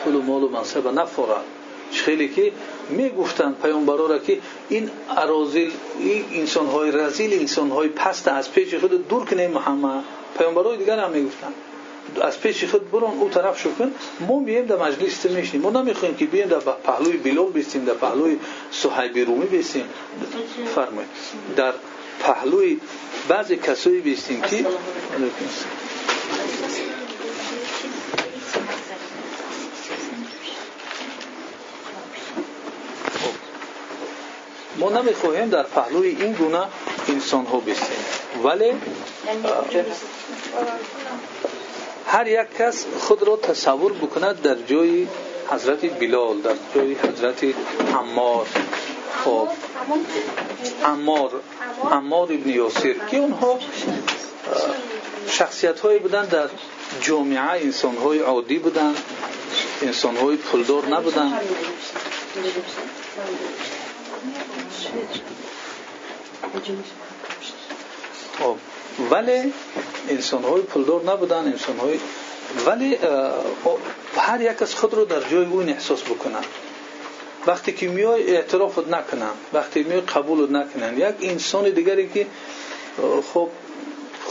پول 0.04 0.16
و 0.16 0.22
مال 0.22 0.44
و 0.44 0.50
منصب 0.50 0.88
نفورد 0.88 1.44
خیلی 1.92 2.30
که 2.30 2.52
می‌گفتند 2.90 3.62
پیامبرا 3.62 4.08
را 4.08 4.20
که 4.20 4.40
این 4.70 4.90
ارازل 5.18 5.70
این 6.00 6.26
انسان 6.34 6.68
های 6.68 6.92
رزیل 6.92 7.34
انسان 7.40 7.70
های 7.70 7.88
پست 7.88 8.28
از 8.28 8.52
پیش 8.52 8.76
خود 8.76 9.08
دور 9.08 9.26
کنیم 9.26 9.52
محمد. 9.52 10.04
پیامبرای 10.38 10.78
دیگر 10.78 11.00
هم 11.00 11.12
می‌گفتند 11.12 11.54
از 12.22 12.40
پیش 12.40 12.64
خود 12.64 12.92
برون 12.92 13.12
او 13.20 13.30
طرف 13.30 13.62
شو 13.62 13.76
کن. 13.76 13.92
ما 14.20 14.40
میایم 14.40 14.66
در 14.66 14.76
مجلس 14.76 15.26
میشیم 15.26 15.62
ما 15.62 15.70
نمی‌خوایم 15.70 16.16
که 16.16 16.26
بیایم 16.26 16.50
در 16.50 16.60
پهلوی 16.60 17.18
بلال 17.18 17.52
بیستیم 17.52 17.86
در 17.86 17.94
پهلوی 17.94 18.40
صحیب 18.72 19.18
رومی 19.18 19.46
بیستیم 19.46 19.86
فرمایید. 20.76 21.10
در 21.56 21.74
پهلوی 22.20 22.80
بعضی 23.28 23.56
کسایی 23.56 24.02
بیستیم 24.02 24.42
که 24.42 24.66
ما 34.78 34.90
نمی‌خواهیم 34.90 35.50
در 35.50 35.64
پهلوی 35.64 36.10
این 36.10 36.34
گونه 36.34 36.68
انسان 37.10 37.46
ها 37.46 37.58
بستیم 37.60 37.98
ولی 38.44 38.74
هر 42.08 42.28
یک 42.28 42.58
کس 42.58 42.86
خود 43.00 43.24
را 43.24 43.38
تصور 43.38 43.94
بکند 43.94 44.42
در 44.42 44.56
جای 44.56 45.08
حضرت 45.50 46.00
بلال 46.00 46.42
در 46.42 46.56
جای 46.76 46.94
حضرت 46.94 47.44
عمار. 48.00 48.48
خب. 49.26 49.48
عمار 50.86 51.32
عمار 51.92 52.34
ابن 52.34 52.50
یاسر. 52.50 52.96
که 53.12 53.18
اونها؟ 53.18 53.60
شخصیت 55.38 55.80
هایی 55.80 56.00
بودن 56.00 56.26
در 56.26 56.50
جامعه 57.02 57.40
انسان 57.40 57.98
های 57.98 58.20
عادی 58.20 58.60
بودن 58.60 58.96
انسان 59.82 60.18
های 60.18 60.38
پولدار 60.38 60.86
نبودن. 60.86 61.40
خب 68.40 68.56
ولی 69.12 69.54
انسان 70.10 70.44
های 70.44 70.62
پولدار 70.62 71.04
نبودن 71.04 71.38
انسان 71.38 71.78
های 71.78 72.00
ولی 72.66 72.98
هر 74.18 74.42
یک 74.42 74.62
از 74.62 74.76
خود 74.76 74.94
رو 74.94 75.06
در 75.06 75.30
جای 75.30 75.46
اون 75.46 75.70
احساس 75.70 76.04
بکنن. 76.04 76.44
وقتی 77.48 77.74
که 77.74 77.88
میای 77.88 78.36
اعتراف 78.36 78.88
نکنن 78.88 79.32
وقتی 79.54 79.84
میای 79.84 80.02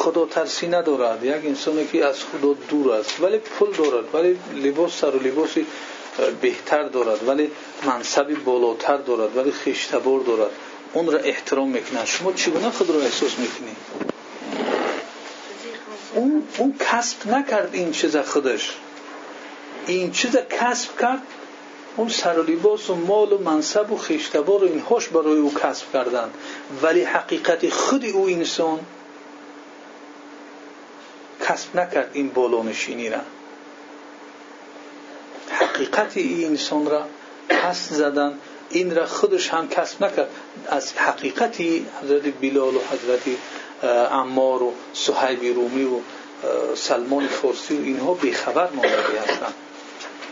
خدا 0.05 0.27
ترسی 0.27 0.69
ندارد. 0.69 1.25
یک 1.25 1.47
انسانی 1.47 1.87
که 1.87 2.05
از 2.05 2.17
خدا 2.25 2.53
دور 2.69 2.93
است. 2.93 3.21
ولی 3.21 3.39
پول 3.39 3.71
دارد. 3.73 4.15
ولی 4.15 4.39
لباس 4.55 4.93
سر 5.01 5.17
و 5.17 5.23
لباسی 5.23 5.67
بهتر 6.41 6.83
دارد. 6.83 7.29
ولی 7.29 7.51
منصبی 7.87 8.35
بالاتر 8.35 8.97
دارد. 8.97 9.37
ولی 9.37 9.53
خیشتبار 9.53 10.21
دارد. 10.21 10.51
اون 10.93 11.13
را 11.13 11.19
احترام 11.19 11.69
می‌کنن 11.69 12.05
شما 12.05 12.33
چگونه 12.33 12.71
خود 12.71 12.91
را 12.91 13.01
احساس 13.01 13.39
می‌کنی؟ 13.39 13.77
اون 16.15 16.43
اون 16.59 16.75
کسب 16.91 17.29
نکرد 17.29 17.71
این 17.73 17.93
چیز 17.93 18.17
خودش. 18.17 18.73
این 19.87 20.13
چیز 20.13 20.37
کسب 20.37 21.01
کرد. 21.01 21.23
اون 21.97 22.09
سر 22.09 22.39
و 22.39 22.43
لباس 22.43 22.91
و 22.91 22.95
مال 22.95 23.33
و 23.33 23.39
منصب 23.39 23.93
و 23.93 23.97
خیشتبار 23.97 24.65
و 24.65 24.67
اینهاش 24.67 25.09
برای 25.09 25.39
او 25.39 25.55
کسب 25.55 25.93
کردن. 25.93 26.31
ولی 26.83 27.03
حقیقت 27.03 27.69
خود 27.69 28.05
او 28.05 28.27
انسان 28.27 28.81
کسب 31.49 31.77
نکرد 31.77 32.11
این 32.13 32.29
بالانشینی 32.29 33.11
را. 33.11 33.19
حقیقت 35.51 36.17
این 36.17 36.47
انسان 36.47 36.87
را 36.87 37.07
پس 37.49 37.89
زدن 37.89 38.39
این 38.71 38.95
را 38.97 39.07
خودش 39.07 39.49
هم 39.49 39.69
کسب 39.69 40.05
نکرد. 40.05 40.29
از 40.69 40.93
حقیقتی 40.93 41.87
حضرت 42.03 42.23
بلال 42.41 42.75
و 42.75 42.81
حضرت 42.93 43.23
عمار 44.11 44.63
و 44.63 44.73
صحیب 44.95 45.55
رومی 45.57 45.85
و 45.85 45.99
سلمان 46.75 47.27
فارسی 47.27 47.77
و 47.77 47.83
اینها 47.83 48.15
بیخبر 48.15 48.71
مانده 48.71 49.21
هستند. 49.29 49.55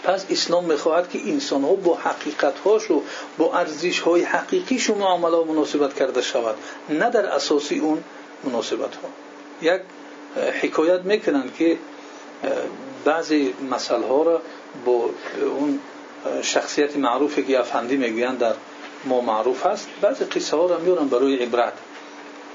پس 0.04 0.26
اسلام 0.31 0.64
می‌خواهد 0.64 1.11
که 1.11 1.19
انسان 1.19 1.62
ها 1.62 1.75
با 1.75 1.95
حقیقت 1.95 2.59
هاش 2.59 2.90
و 2.90 3.02
با 3.38 3.59
ارزش 3.59 4.00
های 4.00 4.23
حقیقیش 4.23 4.90
و 4.90 4.95
معامله 4.95 5.45
مناسبت 5.45 5.95
کرده 5.95 6.23
شود. 6.23 6.57
نه 6.88 7.11
در 7.11 7.26
اساسی 7.26 7.78
اون 7.78 8.04
مناسبت 8.45 8.95
ها 8.95 9.09
یک 9.62 9.81
حکایت 10.36 11.00
می‌کنن 11.00 11.50
که 11.58 11.78
بعضی 13.04 13.54
مسئله 13.70 14.06
ها 14.06 14.22
را 14.22 14.42
با 14.84 15.10
اون 15.58 15.78
شخصیت 16.42 16.96
معروفی 16.96 17.42
که 17.42 17.60
افندی 17.60 17.96
می‌گویند 17.96 18.38
در 18.38 18.54
ما 19.04 19.20
معروف 19.20 19.66
است 19.66 19.88
بعضی 20.00 20.24
قصه 20.24 20.56
ها 20.56 20.66
را 20.66 20.78
میارن 20.78 21.08
برای 21.08 21.36
عبرت. 21.36 21.72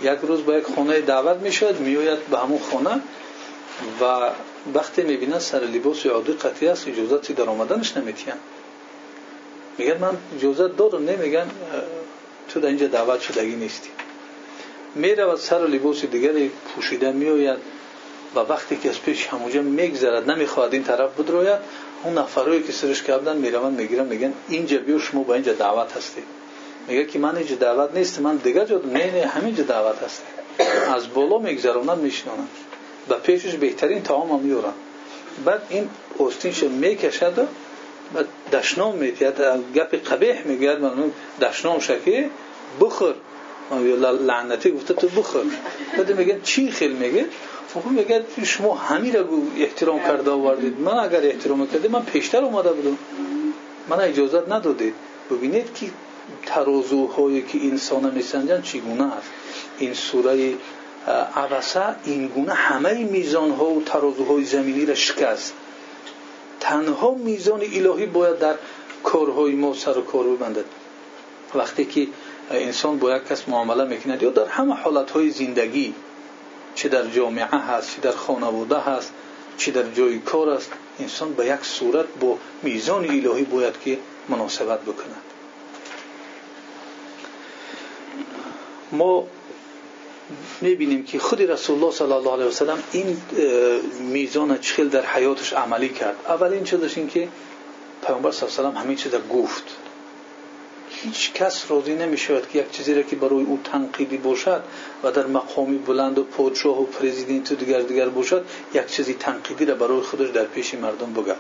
یک 0.01 0.19
روز 0.22 0.46
با 0.46 0.57
یک 0.57 0.65
خانه 0.75 1.01
دعوت 1.01 1.38
می‌شد 1.38 1.79
میآید 1.79 2.19
به 2.25 2.38
همون 2.38 2.60
خانه 2.60 3.01
و 4.01 4.29
وقتی 4.74 5.01
می‌بینن 5.01 5.39
سر 5.39 5.60
لباس 5.60 6.05
عادی 6.05 6.34
قطعی 6.34 6.67
است 6.67 6.88
اجازت 6.88 7.31
در 7.31 7.50
آمدنش 7.50 7.98
نمیتین 7.98 8.34
میگن 9.77 9.98
من 9.98 10.17
اجازت 10.36 10.77
دارم 10.77 11.05
نمیگن 11.05 11.51
تو 12.50 12.60
در 12.60 12.67
اینجا 12.67 12.88
دعوت 12.88 13.22
شدگی 13.22 13.55
نیستی. 13.55 13.89
و 15.04 15.36
سر 15.38 15.68
لباس 15.68 16.06
دیگری 16.06 16.51
پوشیده 16.75 17.12
میآید 17.12 17.58
و 18.36 18.39
وقتی 18.39 18.77
که 18.77 18.89
از 18.89 19.01
پیش 19.01 19.27
همونجا 19.27 19.62
میگذرد 19.62 20.32
نمی‌خواد 20.32 20.74
این 20.74 20.84
طرف 20.84 21.20
بدروید 21.20 21.60
اون 22.04 22.18
نفرایی 22.18 22.63
که 22.63 22.72
سرش 22.72 23.04
کردن 23.04 23.38
می‌روند 23.38 23.80
می‌گیرن 23.80 24.06
میگن 24.06 24.34
اینجا 24.48 24.77
بیو 24.77 25.00
شما 25.00 25.24
با 25.24 25.34
اینجا 25.34 25.54
دعوت 25.54 25.98
هستی. 25.98 26.22
میگه 26.88 27.06
که 27.06 27.20
من 27.20 27.36
اینجا 27.36 27.56
دعوت 27.56 27.94
نیست 27.94 28.20
من 28.22 28.36
دیگه 28.36 28.66
جا 28.66 28.77
نه 28.77 29.12
نه 29.12 29.25
همینجا 29.25 29.63
دعوت 29.63 30.04
هستی. 30.04 30.24
از 30.96 31.13
بالا 31.13 31.38
میگذرونن 31.38 31.98
میشنونن 32.00 32.48
و 33.10 33.16
پیشش 33.16 33.56
بهترین 33.56 34.04
تمام 34.04 34.32
هم 34.32 34.39
میورن 34.39 34.74
بعد 35.46 35.62
این 35.70 35.89
پستینش 36.20 36.63
می‌کشد 36.63 37.48
و 38.16 38.24
دشنام 38.54 38.96
میتید 38.96 39.42
گپ 39.75 39.96
قبیح 39.96 40.44
میگید 40.46 40.80
من 40.80 41.12
دشنام 41.42 41.80
شکی 41.80 42.30
بخور. 42.80 43.16
لعنتی 43.71 44.71
گفته 44.71 44.93
تو 44.93 45.07
بخور. 45.07 45.41
بعد 45.97 46.19
میگن 46.19 46.41
چی 46.43 46.71
خیل 46.71 46.91
میگه؟ 46.91 47.25
خب 47.74 47.86
میگه 47.86 48.24
شما 48.43 48.75
همین 48.75 49.13
را 49.13 49.25
احترام 49.57 50.00
کرده 50.00 50.31
آوردید. 50.31 50.79
من 50.79 50.93
اگر 50.93 51.21
احترام 51.21 51.67
کردید 51.67 51.91
من 51.91 52.03
پیشتر 52.03 52.43
اومده 52.43 52.74
بودم. 52.74 52.97
من 53.89 54.00
اجازت 54.00 54.51
ندادید 54.51 54.93
ببینید 55.31 55.74
که 55.75 55.86
ترازوهایی 56.45 57.41
که 57.41 57.57
انسان 57.57 58.13
میسنجن 58.13 58.62
چگونه 58.62 59.13
است. 59.17 59.29
این 59.77 59.93
سوره 59.93 60.53
عبسه 61.36 61.95
این 62.03 62.27
گونه 62.27 62.53
همه 62.53 63.03
میزان 63.03 63.51
ها 63.51 63.65
و 63.65 63.83
ترازوهای 63.83 64.43
زمینی 64.43 64.86
را 64.86 64.95
شکست. 64.95 65.53
تنها 66.59 67.12
میزان 67.12 67.62
الهی 67.62 68.05
باید 68.05 68.39
در 68.39 68.55
کارهای 69.03 69.55
ما 69.55 69.74
سر 69.74 69.97
و 69.97 70.01
کار 70.01 70.24
ببندد. 70.24 70.65
وقتی 71.55 71.86
که 71.86 72.07
انسان 72.51 73.00
با 73.00 73.16
یک 73.16 73.27
کس 73.27 73.50
معامله 73.50 73.84
می‌کند 73.84 74.24
یا 74.24 74.30
در 74.30 74.46
همه 74.46 74.74
حالت 74.74 75.12
های 75.12 75.30
زندگی 75.30 75.94
چه 76.75 76.89
در 76.89 77.08
جامعه 77.08 77.46
هست 77.46 77.96
چه 77.96 78.01
در 78.01 78.12
خانواده 78.12 78.80
هست 78.80 79.13
چه 79.58 79.72
در 79.72 79.92
جای 79.92 80.20
کار 80.20 80.50
است 80.50 80.72
انسان 81.00 81.34
به 81.34 81.46
یک 81.46 81.63
صورت 81.63 82.06
با 82.20 82.38
میزان 82.63 83.06
الهی 83.06 83.44
باید 83.44 83.74
که 83.86 83.98
مناسبت 84.30 84.82
بکند. 84.82 85.22
ما 88.92 89.27
می‌بینیم 90.62 91.04
که 91.04 91.20
خود 91.20 91.42
رسول 91.42 91.75
الله 91.75 91.92
صلی 91.92 92.12
الله 92.12 92.34
علیه 92.34 92.46
وسلم 92.46 92.84
این 92.92 93.22
میزان 94.00 94.58
چخیل 94.58 94.89
در 94.89 95.06
حیاتش 95.06 95.54
عملی 95.54 95.89
کرد. 95.89 96.16
اولین 96.27 96.63
چیزش 96.63 96.98
این 96.98 97.08
که 97.08 97.27
پیامبر 98.08 98.32
صلی 98.32 98.50
الله 98.50 98.60
علیه 98.60 98.70
وسلم 98.70 98.84
همین 98.84 98.98
چیز 98.98 99.16
گفت. 99.16 99.63
هیچ 101.04 101.34
کس 101.34 101.72
راضی 101.72 101.96
نمی 101.96 102.18
شود 102.18 102.50
که 102.50 102.60
یک 102.60 102.72
چیزی 102.72 102.94
را 102.94 103.01
که 103.01 103.16
برای 103.16 103.44
او 103.44 103.60
تنقیدی 103.63 104.18
باشد 104.18 104.63
و 105.04 105.12
در 105.12 105.27
مقامی 105.27 105.77
بلند 105.77 106.18
و 106.18 106.24
پادشاه 106.24 106.82
و 106.82 106.86
پرزیدنت 106.86 107.51
و 107.51 107.56
دیگر 107.56 107.82
دیگر 107.82 108.10
باشد 108.10 108.46
یک 108.74 108.88
چیزی 108.88 109.13
تنقیدی 109.13 109.66
را 109.66 109.75
برای 109.75 110.01
خودش 110.01 110.30
در 110.30 110.44
پیش 110.44 110.74
مردم 110.74 111.13
بگه 111.13 111.36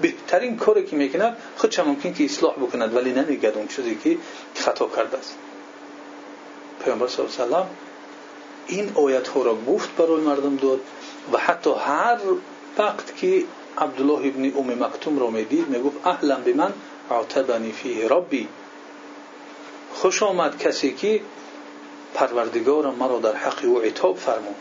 بهترین 0.00 0.56
کاری 0.56 0.84
که 0.84 0.96
می‌کند 0.96 1.36
خودش 1.56 1.78
ممکن 1.78 2.12
که 2.12 2.24
اصلاح 2.24 2.54
بکند 2.54 2.96
ولی 2.96 3.12
نمیگد 3.12 3.56
اون 3.56 3.68
چیزی 3.68 3.98
که 4.04 4.18
خطا 4.54 4.88
کرده 4.96 5.18
است. 5.18 5.36
پیامبر 6.84 7.08
صلی 7.08 7.26
الله 7.26 7.56
علیه 7.56 7.66
این 8.66 8.92
آیت 8.94 9.28
ها 9.28 9.42
را 9.42 9.56
گفت 9.68 9.96
برای 9.96 10.20
مردم 10.20 10.56
داد 10.56 10.80
و 11.32 11.38
حتی 11.38 11.70
هر 11.70 12.18
وقت 12.78 13.16
که 13.16 13.44
عبدالله 13.78 14.28
ابن 14.28 14.52
ام 14.58 14.84
مکتوم 14.84 15.18
را 15.18 15.30
می‌دید 15.30 15.68
می‌گفت 15.68 16.06
اهلا 16.06 16.36
به 16.36 16.54
من 16.54 16.72
عاتبنی 17.10 17.72
فیه 17.72 18.08
ربی. 18.08 18.48
خوش 20.02 20.22
آمد 20.22 20.58
کسی 20.58 20.92
که 20.92 21.20
پروردگارم 22.14 22.94
مرا 22.94 23.18
در 23.18 23.34
حق 23.34 23.64
او 23.64 23.78
عتاب 23.78 24.16
فرمود. 24.16 24.56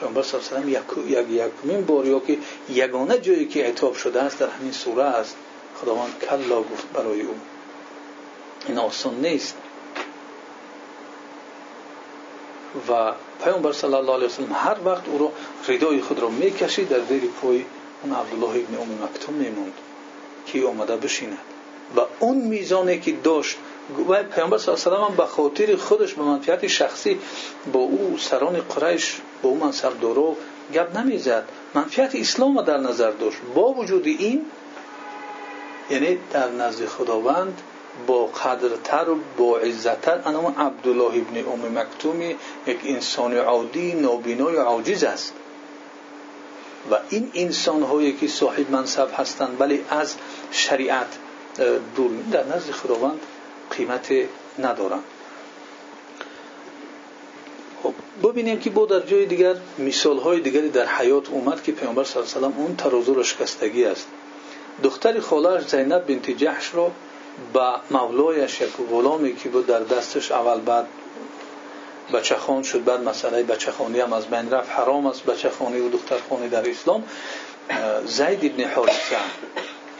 پیامبر 0.00 0.22
صلی 0.22 0.40
الله 0.40 0.62
علیه 0.62 0.80
و 0.80 1.30
یک 1.30 1.30
یکمین 1.30 1.84
بار 1.84 2.06
یا 2.06 2.20
که 2.20 2.38
یگانه 2.68 3.18
جایی 3.18 3.46
که 3.46 3.64
عتاب 3.64 3.94
شده 3.94 4.22
است 4.22 4.38
در 4.38 4.48
همین 4.48 4.72
سوره 4.72 5.04
است. 5.04 5.36
خداوند 5.82 6.24
کلا 6.30 6.60
گفت 6.60 6.92
برای 6.92 7.20
او. 7.20 7.34
این 8.68 8.78
آسان 8.78 9.14
نیست. 9.14 9.56
و 12.88 13.12
پیامبر 13.44 13.72
صلی 13.72 13.94
الله 13.94 14.14
علیه 14.14 14.26
و 14.26 14.30
سلم 14.30 14.52
هر 14.52 14.76
وقت 14.84 15.08
او 15.08 15.18
را 15.18 15.32
ردای 15.68 16.00
خود 16.00 16.18
را 16.18 16.28
می‌کشید 16.28 16.88
در 16.88 17.00
زیر 17.00 17.22
پای 17.42 17.64
اون 18.02 18.12
عبدالله 18.12 18.50
ابن 18.50 18.78
ام 18.80 19.04
مکتوم 19.04 19.34
میموند 19.34 19.72
که 20.46 20.66
آمده 20.66 20.96
بشیند. 20.96 21.38
و 21.96 22.00
اون 22.20 22.36
میزانی 22.36 23.00
که 23.00 23.12
داشت 23.12 23.58
و 24.08 24.22
پیامبر 24.22 24.58
صلی 24.58 24.74
الله 24.74 24.96
علیه 24.96 25.06
و 25.06 25.16
به 25.16 25.26
خاطر 25.26 25.76
خودش 25.76 26.14
به 26.14 26.22
منفعت 26.22 26.66
شخصی 26.66 27.18
با 27.72 27.80
او 27.80 28.16
سران 28.18 28.60
قریش 28.60 29.20
با 29.42 29.50
او 29.50 29.56
منصبدارا 29.56 30.36
گپ 30.74 30.98
نمی‌زد. 30.98 31.44
منفعت 31.74 32.14
اسلام 32.14 32.62
در 32.62 32.78
نظر 32.78 33.10
داشت. 33.10 33.38
با 33.54 33.72
وجود 33.72 34.06
این 34.06 34.46
یعنی 35.90 36.18
در 36.32 36.50
نزد 36.50 36.86
خداوند 36.86 37.62
با 38.06 38.26
قدرتر 38.26 39.10
و 39.10 39.18
با 39.38 39.58
عزتتر 39.58 40.20
انما 40.24 40.54
عبدالله 40.58 41.04
ابن 41.04 41.52
ام 41.52 41.78
مکتومی 41.78 42.36
یک 42.66 42.78
انسان 42.84 43.36
عادی 43.36 43.92
نابینا 43.92 44.46
و 44.46 44.56
عاجز 44.56 45.04
است. 45.04 45.32
و 46.90 46.94
این 47.10 47.30
انسان 47.34 47.82
هایی 47.82 48.12
که 48.12 48.28
صاحب 48.28 48.70
منصب 48.70 49.08
هستند 49.16 49.56
ولی 49.60 49.84
از 49.90 50.14
شریعت 50.52 51.06
دور 51.96 52.10
در 52.32 52.44
نزد 52.44 52.70
خداوند 52.70 53.20
قیمت 53.70 54.12
ندارند 54.58 55.04
خب 57.82 57.94
ببینیم 58.28 58.60
که 58.60 58.70
با 58.70 58.86
در 58.86 59.00
جای 59.00 59.26
دیگر 59.26 59.54
مثال 59.78 60.18
های 60.18 60.40
دیگری 60.40 60.68
در 60.68 60.86
حیات 60.86 61.28
اومد 61.30 61.62
که 61.62 61.72
پیامبر 61.72 62.04
صلی 62.04 62.22
الله 62.22 62.36
علیه 62.36 62.58
و 62.58 62.60
اون 62.60 62.76
ترازو 62.76 63.14
را 63.14 63.22
شکستگی 63.22 63.84
است. 63.84 64.06
دختر 64.82 65.20
خالش 65.20 65.68
زینب 65.68 66.06
بنت 66.06 66.30
جحش 66.30 66.68
رو 66.68 66.90
با 67.52 67.76
مولایش 67.90 68.60
یک 68.60 68.70
غلامی 68.90 69.36
که 69.36 69.48
بود 69.48 69.66
در 69.66 69.80
دستش 69.80 70.32
اول 70.32 70.60
بعد 70.60 70.86
بچه 72.12 72.36
خان 72.36 72.62
شد 72.62 72.84
بعد 72.84 73.00
مسئله 73.00 73.42
بچه 73.42 73.70
خانی 73.72 74.00
هم 74.00 74.12
از 74.12 74.26
بین 74.26 74.50
رفت 74.50 74.70
حرام 74.70 75.06
است 75.06 75.24
بچه 75.24 75.50
خانی 75.50 75.80
و 75.80 75.88
دختر 75.88 76.16
خانی 76.30 76.48
در 76.48 76.70
اسلام. 76.70 77.04
زید 78.06 78.44
ابن 78.44 78.70
حارثه. 78.70 79.16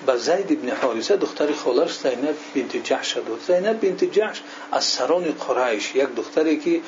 با 0.06 0.16
زید 0.16 0.52
ابن 0.52 0.70
حارثه 0.70 1.16
دختر 1.16 1.52
خالش 1.52 1.98
زینب 1.98 2.36
بنت 2.54 2.76
جحش 2.76 3.16
داد 3.16 3.40
زینب 3.46 3.80
بنت 3.80 4.04
از 4.72 4.84
سران 4.84 5.24
قریش 5.24 5.94
یک 5.94 6.14
دختری 6.16 6.56
که 6.56 6.80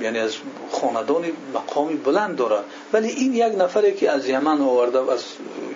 یعنی 0.00 0.18
از 0.18 0.36
خاندان 0.72 1.24
مقامی 1.54 1.94
بلند 1.94 2.36
دارد 2.36 2.64
ولی 2.92 3.08
این 3.08 3.34
یک 3.34 3.54
نفری 3.58 3.94
که 3.94 4.10
از 4.10 4.28
یمن 4.28 4.60
آورده 4.60 5.12
از 5.12 5.24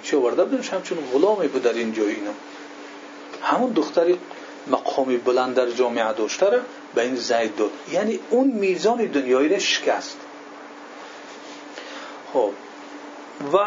چه 0.03 0.17
آورده 0.17 0.45
بودنش 0.45 0.69
همچون 0.73 0.99
غلامی 1.13 1.49
بود 1.49 1.63
در 1.63 1.73
این 1.73 1.93
جای 1.93 2.15
اینا 2.15 2.31
همون 3.43 3.73
دختری 3.73 4.19
مقامی 4.67 5.17
بلند 5.17 5.55
در 5.55 5.71
جامعه 5.71 6.13
داشته 6.13 6.51
را 6.51 6.59
به 6.95 7.03
این 7.03 7.17
زید 7.17 7.57
داد. 7.57 7.71
یعنی 7.93 8.19
اون 8.31 8.47
میزان 8.47 9.05
دنیایی 9.07 9.49
را 9.49 9.59
شکست. 9.59 10.17
خب. 12.33 12.51
و 13.53 13.59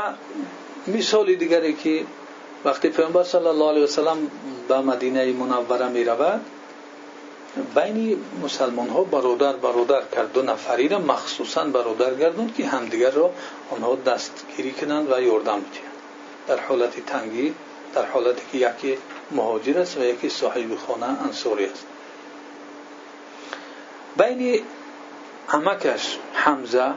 مثال 0.87 1.35
دیگری 1.35 1.73
که 1.73 2.05
وقتی 2.65 2.89
پیامبر 2.89 3.23
صلی 3.23 3.47
الله 3.47 3.69
علیه 3.69 3.83
و 3.83 3.87
سلم 3.87 4.31
به 4.67 4.77
مدینه 4.79 5.33
منوره 5.33 5.87
می 5.87 6.03
رود 6.03 6.41
بین 7.75 8.21
مسلمان 8.43 8.89
ها 8.89 9.03
برادر 9.03 9.53
برادر 9.53 10.01
کرد. 10.15 10.33
دو 10.33 10.41
نفری 10.41 10.87
را 10.87 10.99
مخصوصا 10.99 11.63
برادر 11.63 12.13
گردوند 12.13 12.55
که 12.55 12.65
همدیگر 12.67 13.11
را 13.11 13.31
آنها 13.69 13.95
دستگیری 13.95 14.71
کنند 14.71 15.11
و 15.11 15.21
یاردم 15.21 15.59
بدهند 15.59 15.93
در 16.47 16.59
حالت 16.59 17.05
تنگی 17.05 17.53
در 17.95 18.05
حالتی 18.05 18.41
که 18.51 18.57
یکی 18.57 18.97
مهاجر 19.31 19.79
است 19.79 19.97
و 19.97 20.03
یکی 20.03 20.29
صاحب 20.29 20.75
خانه 20.75 21.23
انصاری 21.23 21.65
است. 21.65 21.85
بین 24.17 24.61
عمکش 25.49 26.17
حمزه 26.33 26.93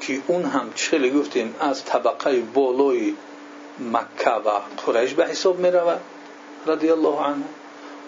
که 0.00 0.20
اون 0.26 0.44
هم 0.44 0.72
چخیلی 0.74 1.10
گفتیم 1.10 1.54
از 1.60 1.84
طبقه 1.84 2.40
بالای 2.40 3.14
مکه 3.80 4.30
و 4.30 4.50
قریش 4.86 5.14
به 5.14 5.26
حساب 5.26 5.58
می 5.58 5.70
رود 5.70 6.00
رضی 6.66 6.90
الله 6.90 7.20
عنه. 7.20 7.44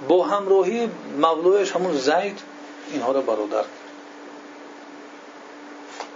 با 0.09 0.27
همراهی 0.27 0.89
مولایش 1.19 1.73
همون 1.73 1.95
زید 1.95 2.39
اینها 2.93 3.13
را 3.13 3.21
برادر 3.21 3.65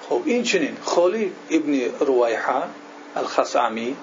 خب 0.08 0.22
این 0.24 0.42
چنین. 0.42 0.76
خالی 0.82 1.32
ابن 1.50 1.80
رویحه 2.00 2.62
الخصعمی 3.16 3.96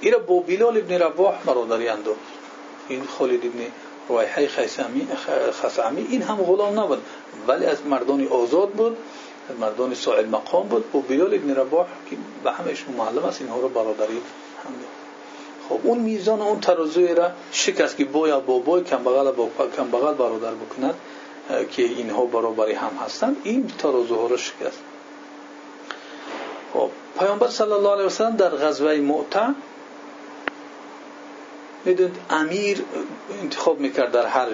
این 0.00 0.12
را 0.12 0.18
با 0.18 0.40
بلال 0.40 0.76
ابن 0.76 0.94
رباح 0.94 1.34
برادری 1.46 1.88
انداخت. 1.88 2.20
این 2.88 3.04
خالد 3.04 3.46
ابن 3.46 3.60
رویحه 4.08 4.48
خصعمی 5.52 6.06
این 6.10 6.22
هم 6.22 6.36
غلام 6.36 6.80
نبود 6.80 7.02
ولی 7.48 7.66
از 7.66 7.86
مردان 7.86 8.26
آزاد 8.26 8.70
بود 8.70 8.96
از 9.50 9.58
مردان 9.58 9.94
سائل 9.94 10.26
مقام 10.26 10.68
بود. 10.68 10.92
با 10.92 11.00
بلال 11.00 11.34
ابن 11.34 11.54
رباح 11.54 11.86
که 12.10 12.16
به 12.44 12.52
همش 12.52 12.84
معلم 12.98 13.24
است 13.24 13.40
اینها 13.40 13.60
را 13.60 13.68
برادری 13.68 14.20
هم 14.68 14.74
خب 15.68 15.80
اون 15.82 15.98
میزان 15.98 16.40
اون 16.40 16.60
ترازوی 16.60 17.14
را 17.14 17.30
شکست 17.52 17.96
که 17.96 18.04
باید 18.04 18.46
با 18.46 18.58
بای 18.58 18.82
کمبغل 18.82 19.30
با 19.30 19.50
کمبغل 19.76 20.14
برادر 20.14 20.54
بکند 20.54 20.94
که 21.70 21.82
اینها 21.82 22.24
برابری 22.24 22.72
هم 22.72 22.90
هستند 23.04 23.36
این 23.44 23.70
ترازوها 23.78 24.26
را 24.26 24.36
شکست. 24.36 24.78
خب 26.74 26.90
پیامبر 27.18 27.48
صلی 27.48 27.72
الله 27.72 27.92
علیه 27.92 28.04
و 28.04 28.08
سلم 28.08 28.36
در 28.36 28.50
غزوه 28.50 28.96
معته 28.96 29.54
می‌دونید 31.84 32.16
امیر 32.30 32.84
انتخاب 33.42 33.80
می‌کرد 33.80 34.12
در 34.12 34.26
هر 34.26 34.48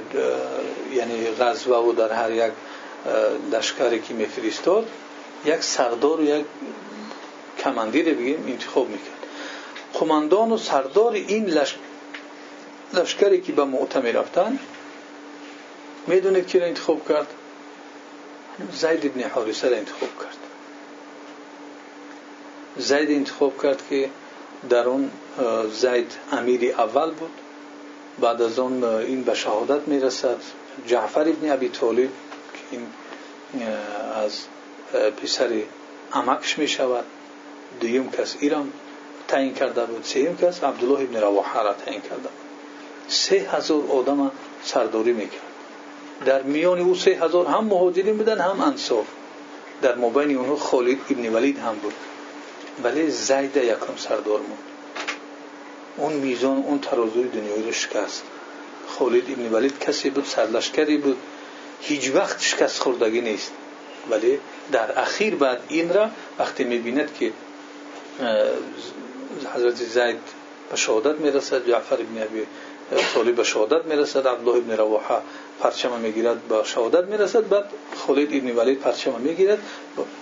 یعنی 0.95 1.27
غزوه 1.41 1.77
و 1.77 1.93
در 1.93 2.13
هر 2.13 2.33
یک 2.33 2.53
لشکری 3.53 4.01
که 4.01 4.15
میفرستاد 4.15 4.89
یک 5.45 5.63
سردار 5.63 6.21
و 6.21 6.25
یک 6.25 6.45
کماندیر 7.59 8.15
بگیم 8.15 8.45
انتخاب 8.49 8.89
می‌کرد. 8.89 9.24
این 11.15 11.59
لشکری 12.95 13.41
که 13.41 13.53
به 13.53 13.65
معتمی 13.65 14.13
رفتن 14.13 14.59
می‌دونید 16.07 16.47
که 16.47 16.59
را 16.59 16.67
انتخاب 16.67 17.09
کرد؟ 17.09 17.27
زید 18.73 19.07
ابن 19.07 19.23
حارسه 19.23 19.69
را 19.69 19.77
انتخاب 19.77 20.09
کرد. 20.23 20.37
زید 22.77 23.11
انتخاب 23.11 23.63
کرد 23.63 23.83
که 23.91 24.11
در 24.69 24.89
اون 24.89 25.11
زید 25.73 26.13
امیری 26.33 26.73
اول 26.73 27.11
بود. 27.11 27.31
بعد 28.21 28.43
از 28.43 28.59
اون 28.59 28.85
این 28.85 29.23
به 29.23 29.35
شهادت 29.35 29.89
می‌رسد. 29.89 30.37
جعفر 30.87 31.21
ابن 31.21 31.53
ابی 31.53 31.69
طالب 31.69 32.09
که 32.53 32.77
این 32.77 32.87
از 34.15 34.41
پسر 35.23 35.63
امکش 36.13 36.59
می 36.59 36.69
شود 36.69 37.05
دویم 37.81 38.11
کس 38.11 38.37
ایران 38.41 38.73
تعیین 39.29 39.55
کرده 39.55 39.85
بود. 39.85 40.05
سیم 40.05 40.37
کس 40.37 40.65
عبدالله 40.65 41.01
ابن 41.01 41.21
رواحه 41.21 41.63
را 41.63 41.73
تعیین 41.73 42.01
کرده 42.01 42.17
بود. 42.17 42.45
سه 43.09 43.37
هزار 43.37 43.83
آدم 43.91 44.31
سرداری 44.65 45.13
می‌کرد. 45.13 45.41
در 46.25 46.43
میان 46.43 46.81
او 46.81 46.95
سه 46.95 47.11
هزار 47.11 47.47
هم 47.47 47.65
مهاجرین 47.65 48.17
بودن 48.17 48.41
هم 48.41 48.61
انصار. 48.61 49.05
در 49.83 49.95
مبین 49.95 50.37
اونها 50.37 50.57
خالد 50.57 50.99
ابن 51.11 51.35
ولید 51.35 51.59
هم 51.59 51.75
بود. 51.75 51.95
ولی 52.85 53.11
زید 53.11 53.57
یکم 53.57 53.97
سردار 53.97 54.39
بود 54.39 54.59
اون 55.97 56.13
میزان 56.13 56.57
اون 56.57 56.79
ترازوی 56.79 57.29
دنیایی 57.29 57.63
رو 57.63 57.73
شکست. 57.73 58.23
خالد 58.89 59.31
ابن 59.31 59.53
ولید 59.53 59.79
کسی 59.79 60.11
بود 60.11 60.25
سرلشکری 60.25 60.97
بود. 60.97 61.17
هیچ 61.81 62.11
وقت 62.15 62.41
شکست 62.41 62.79
خوردگی 62.79 63.21
نیست. 63.21 63.53
ولی 64.11 64.39
در 64.73 65.01
اخیر 65.01 65.35
بعد 65.35 65.61
این 65.69 65.95
را 65.95 66.11
وقتی 66.39 66.65
می‌بیند 66.65 67.15
که 67.19 67.33
حضرت 69.55 69.75
زید 69.75 70.21
به 70.71 70.77
شهادت 70.77 71.21
می‌رسد 71.21 71.69
جعفر 71.69 71.95
ابن 71.95 72.23
ابی 72.23 72.47
طالب 73.15 73.35
به 73.37 73.45
شهادت 73.45 73.85
می‌رسد 73.85 74.27
عبدالله 74.27 74.59
ابن 74.61 74.77
رواحه 74.77 75.19
پرچم 75.61 75.93
می‌گیرد 75.93 76.43
به 76.49 76.65
شهادت 76.65 77.05
می‌رسد. 77.05 77.49
بعد 77.49 77.65
خالد 77.97 78.29
ابن 78.35 78.57
ولید 78.57 78.81
پرچم 78.81 79.21
می‌گیرد 79.21 79.59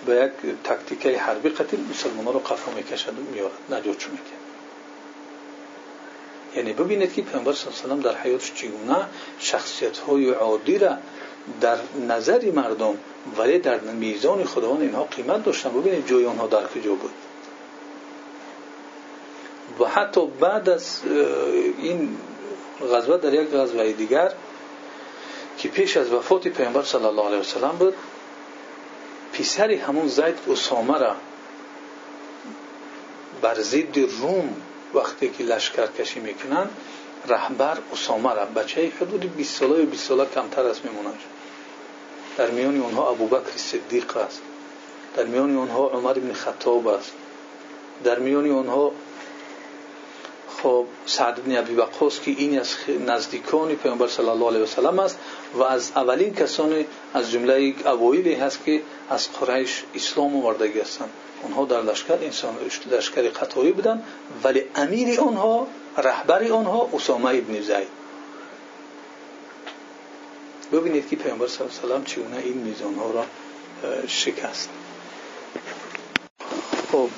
به 0.07 0.31
یک 0.45 0.55
تاکتیکه 0.65 1.19
حربی 1.19 1.49
قتل 1.49 1.77
مسلمان 1.91 2.35
رو 2.35 2.39
قفا 2.39 2.73
می‌کشد 2.73 3.09
و 3.09 3.23
میارد 3.33 3.53
نجات 3.71 4.09
می‌کرد. 4.09 4.43
یعنی 6.57 6.73
ببینید 6.73 7.15
که 7.15 7.23
پیامبر 7.23 7.53
صلی 7.53 7.71
الله 7.73 7.95
علیه 7.95 8.11
و 8.11 8.13
در 8.13 8.21
حیاتش 8.21 8.53
چگونه 8.55 9.07
شخصیت 9.39 9.99
های 9.99 10.31
عادی 10.31 10.79
را 10.79 10.97
در 11.61 11.77
نظر 12.09 12.51
مردم 12.51 12.95
ولی 13.39 13.59
در 13.59 13.81
میزان 13.81 14.45
خداوند 14.45 14.81
اینها 14.81 15.05
قیمت 15.05 15.45
داشتن. 15.45 15.71
ببینید 15.71 16.07
جای 16.07 16.27
آنها 16.27 16.47
در 16.47 16.67
کجا 16.67 16.95
بود. 16.95 17.11
و 19.83 19.85
حتی 19.85 20.27
بعد 20.27 20.69
از 20.69 21.01
این 21.79 22.17
غزوه 22.93 23.17
در 23.17 23.35
یک 23.35 23.49
غزوه 23.51 23.93
دیگر 23.93 24.33
که 25.59 25.69
پیش 25.69 25.97
از 25.97 26.13
وفات 26.13 26.49
پیامبر 26.49 26.83
صلی 26.83 27.05
الله 27.05 27.27
علیه 27.27 27.39
وسلم 27.39 27.77
بود 27.79 27.95
پسری 29.33 29.77
همون 29.77 30.09
زید 30.09 30.39
اسامه 30.51 30.99
را 30.99 31.15
بر 33.43 33.55
ضد 33.55 33.99
روم 33.99 34.57
وقتی 34.95 35.29
که 35.29 35.45
لشکر 35.45 35.87
کشی 35.87 36.21
می‌کنن 36.21 36.69
رهبر 37.29 37.79
اسامه 37.93 38.35
را 38.35 38.45
بچه 38.45 38.93
حدود 39.01 39.37
20 39.37 39.59
ساله 39.59 39.83
و 39.83 39.87
20 39.87 40.09
ساله 40.09 40.27
کمتر 40.35 40.67
از 40.67 40.81
میمونند 40.85 41.19
در 42.37 42.51
میان 42.51 42.81
اونها 42.81 43.11
ابوبکر 43.11 43.57
صدیق 43.57 44.17
است. 44.17 44.43
در 45.17 45.25
میان 45.25 45.57
اونها 45.57 45.89
عمر 45.89 46.13
بن 46.13 46.33
خطاب 46.33 46.89
است. 46.89 47.13
در 48.05 48.19
میان 48.19 48.47
اونها 48.47 48.93
خب 50.63 50.87
سعد 51.07 51.45
بن 51.45 51.57
ابی 51.57 51.75
وقاص 51.75 52.21
که 52.21 52.31
این 52.31 52.61
از 52.61 52.75
نزدیکان 53.07 53.75
پیامبر 53.75 54.09
صلی 54.09 54.29
الله 54.29 54.47
علیه 54.47 54.61
و 54.63 54.67
سلم 54.67 54.99
است 54.99 55.19
و 55.55 55.63
از 55.63 55.93
اولین 55.97 56.35
کسانی 56.35 56.87
از 57.15 57.31
جمله 57.31 57.75
اوایلی 57.85 58.35
هست 58.35 58.65
که 58.65 58.83
از 59.11 59.33
قریش 59.33 59.85
اسلام 59.95 60.37
آوردگی 60.37 60.81
هستند 60.81 61.11
اونها 61.43 61.65
در 61.65 61.83
لشکر 61.83 62.15
انسان 62.15 62.57
لشکر 62.91 63.23
قطاری 63.23 63.73
بودن 63.73 64.03
ولی 64.45 64.63
امیر 64.75 65.21
آنها 65.21 65.67
رهبر 65.99 66.53
آنها 66.53 66.89
اسامه 66.93 67.29
ابن 67.29 67.61
زید. 67.61 67.89
ببینید 70.73 71.09
که 71.09 71.17
پیامبر 71.17 71.49
صلی 71.49 71.67
الله 71.67 71.95
علیه 71.95 72.05
و 72.05 72.05
چگونه 72.05 72.37
این 72.37 72.59
میزان 72.59 72.95
ها 72.95 73.11
را 73.11 73.25
شکست. 74.07 74.69
خب 76.93 77.09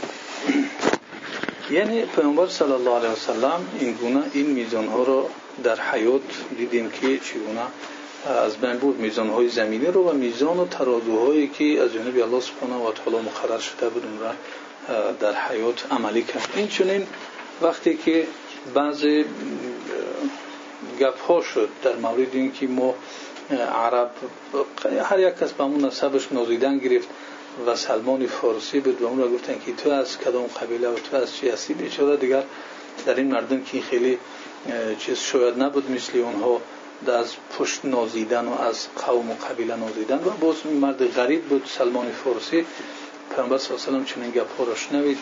یعنی 1.71 2.03
پیامبر 2.03 2.49
صلی 2.49 2.73
الله 2.73 2.91
علیه 2.91 3.11
و 3.11 3.15
سلم 3.15 3.69
این 3.81 3.93
گونه 3.93 4.23
این 4.33 4.47
میزان 4.47 4.89
ها 4.89 5.03
را 5.03 5.29
در 5.65 5.81
حیات 5.81 6.23
دیدیم 6.59 6.91
که 6.91 7.19
چگونه 7.19 7.61
از 8.27 8.57
بین 8.57 8.77
بود. 8.77 9.01
میزان 9.01 9.31
های 9.31 9.49
زمینی 9.49 9.87
رو 9.87 10.11
و 10.11 10.13
میزان 10.13 10.59
و 10.59 10.67
ترازوهایی 10.67 11.49
که 11.49 11.83
از 11.83 11.93
جانب 11.93 12.17
الله 12.17 12.41
سبحانه 12.41 12.75
و 12.75 12.93
تعالی 12.93 13.17
مقرر 13.27 13.59
شده 13.59 13.89
بود 13.89 14.03
را 14.21 14.33
در 15.21 15.35
حیات 15.35 15.93
عملی 15.93 16.23
کرد. 16.23 16.49
این 16.57 16.69
چنین 16.69 17.07
وقتی 17.63 17.97
که 17.97 18.27
بعضی 18.75 19.25
گپ 21.01 21.21
ها 21.21 21.43
شد 21.43 21.69
در 21.83 21.97
مورد 21.97 22.29
اینکه 22.33 22.67
ما 22.67 22.95
عرب 23.51 24.11
هر 25.05 25.21
یک 25.21 25.39
کس 25.39 25.53
به 25.53 25.65
اون 25.65 25.85
نسبش 25.85 26.33
نازیدن 26.33 26.79
گرفت. 26.79 27.09
و 27.67 27.77
سلمان 27.77 28.27
فارسی 28.27 28.81
بود 28.81 29.03
و 29.03 29.17
را 29.17 29.29
گفتن 29.29 29.59
که 29.67 29.73
تو 29.73 29.91
از 29.91 30.19
کدام 30.19 30.47
قبیله 30.47 30.89
و 30.89 30.95
تو 30.95 31.17
از 31.17 31.37
چی 31.37 31.49
هستی؟ 31.49 31.75
بیچاره 31.75 32.17
دیگر 32.17 32.43
در 33.07 33.15
این 33.15 33.33
مردم 33.33 33.63
که 33.63 33.81
خیلی 33.81 34.19
چیز 34.99 35.19
شاید 35.19 35.63
نبود 35.63 35.91
مثل 35.91 36.19
اونها 36.19 36.61
از 37.07 37.35
پشت 37.59 37.85
نازیدن 37.85 38.45
و 38.45 38.61
از 38.61 38.87
قوم 39.07 39.31
و 39.31 39.35
قبیله 39.35 39.77
نازیدن. 39.77 40.17
و 40.17 40.31
باز 40.31 40.67
مرد 40.67 41.07
غریب 41.07 41.43
بود 41.43 41.67
سلمان 41.79 42.11
فارسی. 42.25 42.67
پیامبر 43.35 43.59
صلی 43.59 43.77
الله 43.77 43.89
علیه 43.89 44.01
و 44.01 44.05
چنین 44.05 44.31
گپ 44.31 44.69
را 44.69 44.75
شنوید. 44.75 45.19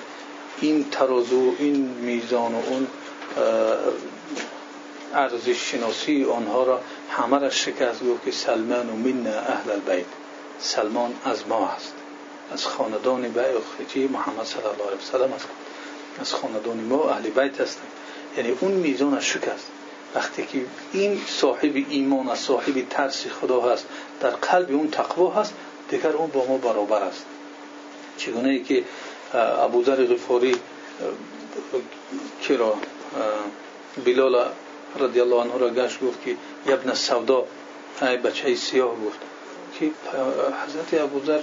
این 0.60 0.90
ترازو 0.90 1.54
این 1.58 1.76
میزان 1.76 2.54
و 2.54 2.62
اون 2.68 2.86
ارزش 5.14 5.70
شناسی 5.70 6.24
آنها 6.24 6.64
را 6.64 6.80
همه 7.10 7.38
را 7.38 7.50
شکست 7.50 8.04
گفت 8.04 8.24
که 8.24 8.30
سلمان 8.30 8.90
و 8.90 8.96
من 8.96 9.26
اهل 9.26 9.70
البیت. 9.70 10.06
سلمان 10.58 11.14
از 11.24 11.48
ما 11.48 11.68
است 11.68 11.94
از 12.52 12.66
خاندان 12.66 13.28
بیت 13.28 13.96
محمد 13.96 14.46
صلی 14.46 14.62
الله 14.62 14.86
علیه 14.86 14.98
و 14.98 15.12
سلم 15.12 15.32
است. 15.32 15.48
از 16.20 16.34
خاندان 16.34 16.80
ما 16.80 17.10
اهل 17.10 17.22
بیت 17.22 17.60
هستند 17.60 17.88
یعنی 18.36 18.56
اون 18.60 18.72
میزان 18.72 19.20
شکست 19.20 19.66
وقتی 20.14 20.46
که 20.46 20.64
این 20.92 21.20
صاحب 21.26 21.84
ایمان 21.88 22.28
است 22.28 22.44
صاحب 22.44 22.86
ترس 22.90 23.26
خدا 23.26 23.60
هست 23.60 23.86
در 24.20 24.30
قلب 24.30 24.70
اون 24.70 24.90
تقوا 24.90 25.30
هست 25.30 25.54
دیگر 25.88 26.12
اون 26.12 26.30
با 26.30 26.46
ما 26.46 26.56
برابر 26.56 27.02
است. 27.02 27.24
چگونه 28.16 28.48
ای 28.48 28.62
که 28.62 28.84
ابوذر 29.34 30.04
غفاری 30.06 30.56
کرا 32.42 32.76
بلال 34.04 34.46
رضی 34.98 35.20
الله 35.20 35.40
عنه 35.40 35.58
را 35.58 35.70
گشت 35.70 36.00
گفت 36.00 36.22
که 36.24 36.36
ابن 36.66 36.94
سودا 36.94 37.46
ای 38.02 38.16
بچه 38.16 38.54
سیاه 38.54 38.94
گفت. 39.06 39.18
حضرت 40.66 41.02
ابوذر 41.02 41.40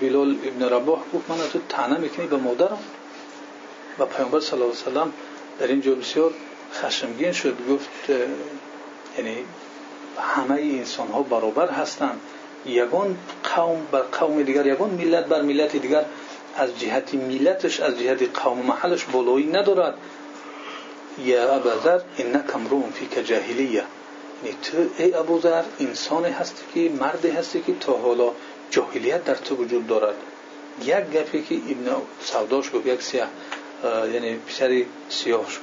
بلال 0.00 0.36
ابن 0.44 0.62
رباح 0.62 1.00
گفت 1.14 1.30
من 1.30 1.36
تو 1.52 1.58
تنه 1.68 1.98
می‌کنی 1.98 2.26
به 2.26 2.36
مادرم. 2.36 2.78
و 3.98 4.06
پیامبر 4.06 4.40
صلی 4.40 4.52
الله 4.52 4.72
علیه 4.72 4.80
و 4.80 4.90
سلم 4.90 5.12
در 5.58 5.66
اینجا 5.66 5.94
بسیار 5.94 6.30
خشمگین 6.72 7.32
شد. 7.32 7.56
گفت 7.70 8.10
یعنی 9.18 9.36
همه 10.18 10.54
انسان 10.54 11.08
ها 11.08 11.22
برابر 11.22 11.70
هستند. 11.70 12.20
یگان 12.66 13.16
قوم 13.56 13.86
بر 13.92 14.00
قوم 14.00 14.42
دیگر 14.42 14.66
یگان 14.66 14.90
ملت 14.90 15.26
بر 15.26 15.42
ملت 15.42 15.76
دیگر. 15.76 16.04
از 16.56 16.80
جهت 16.80 17.14
ملتش 17.14 17.80
از 17.80 17.98
جهت 17.98 18.38
قوم 18.38 18.58
محلش 18.58 19.04
بالایی 19.04 19.46
ندارد. 19.46 19.94
یا 21.18 21.54
ابوذر 21.54 22.00
انک 22.18 22.54
امرؤ 22.54 22.82
فیک 22.94 23.26
جاهلیه 23.26 23.82
تو 24.52 24.78
ای 24.98 25.14
ابوذر 25.14 25.62
انسانی 25.80 26.28
هستی 26.28 26.62
که 26.74 26.90
مردی 26.94 27.28
هستی 27.28 27.60
که 27.60 27.74
تا 27.80 27.92
حالا 27.92 28.30
جاهلیت 28.70 29.24
در 29.24 29.34
تو 29.34 29.56
وجود 29.56 29.86
دارد. 29.86 30.14
یک 30.84 30.96
گپی 30.96 31.42
که 31.42 31.54
ابن 31.54 31.96
سوداش 32.20 32.70
گفت 32.74 32.86
یک 32.86 33.02
سیاه 33.02 33.28
یعنی 34.12 34.36
پسری 34.36 34.86
سیاهش 35.08 35.58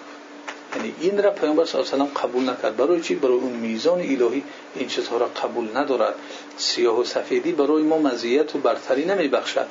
یعنی 0.76 0.94
این 1.02 1.24
را 1.24 1.32
پیامبر 1.32 1.66
صلی 1.66 1.82
الله 1.82 1.94
علیه 1.94 2.06
و 2.06 2.20
قبول 2.20 2.50
نکرد. 2.50 2.78
برای 2.78 3.02
چی؟ 3.02 3.16
برای 3.16 3.36
اون 3.36 3.52
میزان 3.52 4.00
الهی 4.00 4.44
این 4.76 4.88
چیزها 4.88 5.18
را 5.18 5.28
قبول 5.28 5.78
ندارد. 5.78 6.16
سیاه 6.58 7.00
و 7.00 7.04
سفیدی 7.04 7.52
برای 7.52 7.84
ما 7.84 7.98
مزیت 7.98 8.56
و 8.56 8.60
برتری 8.60 9.06
نمیبخشد. 9.06 9.68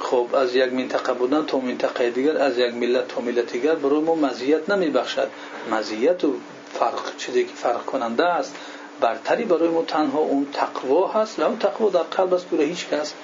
خب 0.00 0.26
از 0.34 0.56
یک 0.56 0.72
منطقه 0.72 1.12
بودن 1.12 1.46
تا 1.46 1.58
منطقه 1.58 2.10
دیگر 2.10 2.36
از 2.36 2.58
یک 2.58 2.74
ملت 2.74 3.08
تا 3.08 3.20
ملت 3.20 3.52
دیگر 3.52 3.74
برای 3.74 4.00
ما 4.00 4.14
مزیت 4.14 4.70
نمیبخشد. 4.70 5.28
مزیت 5.70 6.24
و 6.24 6.34
فرق 6.72 7.16
چیزی 7.16 7.44
که 7.44 7.54
فرق 7.54 7.84
کننده 7.84 8.24
است. 8.24 8.56
برتری 9.00 9.44
برای 9.44 9.68
ما 9.68 9.82
تنها 9.82 10.18
اون 10.18 10.46
تقوا 10.52 11.08
هست 11.08 11.38
و 11.38 11.42
اون 11.42 11.58
تقوا 11.58 11.90
در 11.90 12.02
قلب 12.02 12.34
است 12.34 12.46
که 12.50 12.56
هیچ 12.56 12.88
کس 12.88 13.14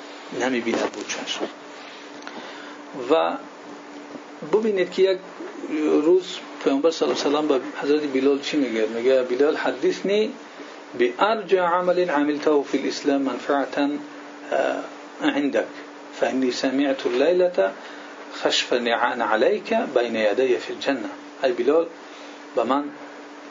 نمی‌بیند 0.41 0.91
بود 0.93 1.07
چشم. 1.09 1.41
و 3.11 3.37
ببینید 4.53 4.93
که 4.93 5.03
یک 5.03 5.19
روز 6.03 6.39
پیامبر 6.65 6.91
صلی 6.91 7.09
الله 7.09 7.39
علیه 7.39 7.39
و 7.39 7.43
به 7.49 7.61
حضرت 7.83 8.03
بلال 8.03 8.41
چی 8.41 8.57
میگه؟ 8.57 8.87
میگه 8.87 9.23
بلال 9.23 9.57
حدثنی 9.57 10.33
بارجع 10.99 11.61
عمل 11.61 12.11
عملته 12.11 12.63
في 12.63 12.79
الاسلام 12.79 13.23
منفعه 13.23 13.89
عندك 15.23 15.67
فاني 16.21 16.51
سمعت 16.51 17.07
الليله 17.07 17.73
خشف 18.43 18.75
نعان 18.75 19.23
عليك 19.23 19.75
بين 19.95 20.17
يدي 20.17 20.59
في 20.59 20.73
الجنه 20.73 21.11
ای 21.45 21.53
بلال 21.53 21.87
به 22.57 22.65
من 22.65 22.85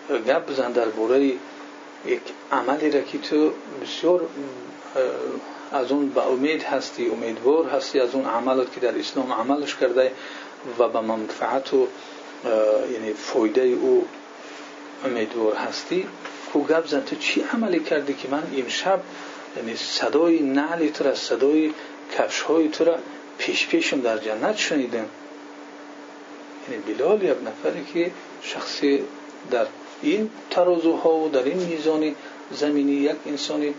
گپ 0.10 0.52
بزن 0.52 0.72
درباره 0.72 1.34
یک 2.06 2.22
عملی 2.52 2.92
را 2.92 3.02
که 3.02 3.18
تو 3.18 3.52
بسیار 3.82 4.28
از 5.72 5.92
اون 5.92 6.10
به 6.10 6.28
امید 6.28 6.63
هستی 6.63 7.10
امیدوار 7.10 7.70
هستی 7.70 8.00
از 8.00 8.16
اون 8.16 8.26
عملت 8.26 8.74
که 8.74 8.80
در 8.80 9.00
اسلام 9.00 9.34
عملش 9.34 9.76
کرده 9.76 10.12
و 10.80 10.88
به 10.88 11.02
منفعت 11.02 11.74
و 11.74 11.88
یعنی 12.94 13.13
فایده 13.13 13.62
او 13.62 14.08
امیدوار 15.06 15.56
هستی. 15.56 16.08
کو 16.54 16.63
گپ 16.63 16.88
زن 16.88 17.02
تو 17.02 17.16
چی 17.16 17.42
عملی 17.54 17.80
کردی 17.80 18.13
که 18.13 18.28
من 18.28 18.44
امشب 18.58 19.00
یعنی 19.58 19.76
صدای 19.76 20.39
نعل 20.39 20.88
تو 20.88 21.04
را 21.04 21.16
صدای 21.16 21.74
کفش 22.18 22.42
های 22.42 22.70
تو 22.70 22.84
را 22.84 22.96
پیش 23.38 23.68
پیشم 23.68 24.02
در 24.02 24.18
جنت 24.18 24.58
شنیدم؟ 24.58 25.06
یعنی 26.70 26.84
بلال 26.88 27.24
یک 27.24 27.38
نفری 27.46 27.86
که 27.94 28.12
شخصی 28.42 29.04
در 29.52 29.66
این 30.04 30.30
ترازوها 30.50 31.16
و 31.16 31.30
در 31.30 31.44
این 31.44 31.58
میزان 31.58 32.16
زمینی 32.52 32.92
یک 32.92 33.16
انسان 33.26 33.74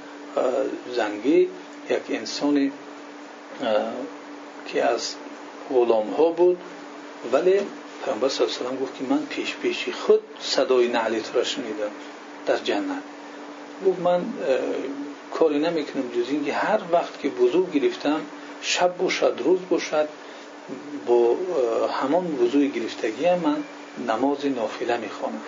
زنگی 0.97 1.49
یک 1.91 2.03
انسان 2.09 2.73
که 4.67 4.85
از 4.85 5.15
غلام 5.71 6.11
ها 6.11 6.31
بود. 6.31 6.59
ولی 7.33 7.61
پیامبر 8.05 8.29
صلی 8.29 8.47
الله 8.47 8.69
علیه 8.69 8.81
گفت 8.81 8.99
که 8.99 9.05
من 9.05 9.27
پیش 9.31 9.57
پیشی 9.57 9.93
خود 9.93 10.21
صدای 10.41 10.89
نعلیت 10.89 11.35
را 11.35 11.45
شنیدم 11.45 11.91
در 12.47 12.57
جنت. 12.57 13.03
گفت 13.87 14.01
من 14.01 14.23
کاری 15.35 15.59
نمی‌کنم 15.59 16.03
جز 16.03 16.31
اینکه 16.31 16.53
هر 16.53 16.81
وقت 16.93 17.21
که 17.21 17.29
وضو 17.29 17.67
گرفتم 17.67 18.21
شب 18.63 18.97
باشد 18.97 19.41
روز 19.45 19.59
باشد 19.71 20.09
با 21.07 21.37
همان 22.01 22.39
وضوع 22.43 22.67
گرفتگی 22.67 23.25
من 23.25 23.57
نماز 24.09 24.47
نافله 24.47 24.97
می‌خوانم. 24.97 25.41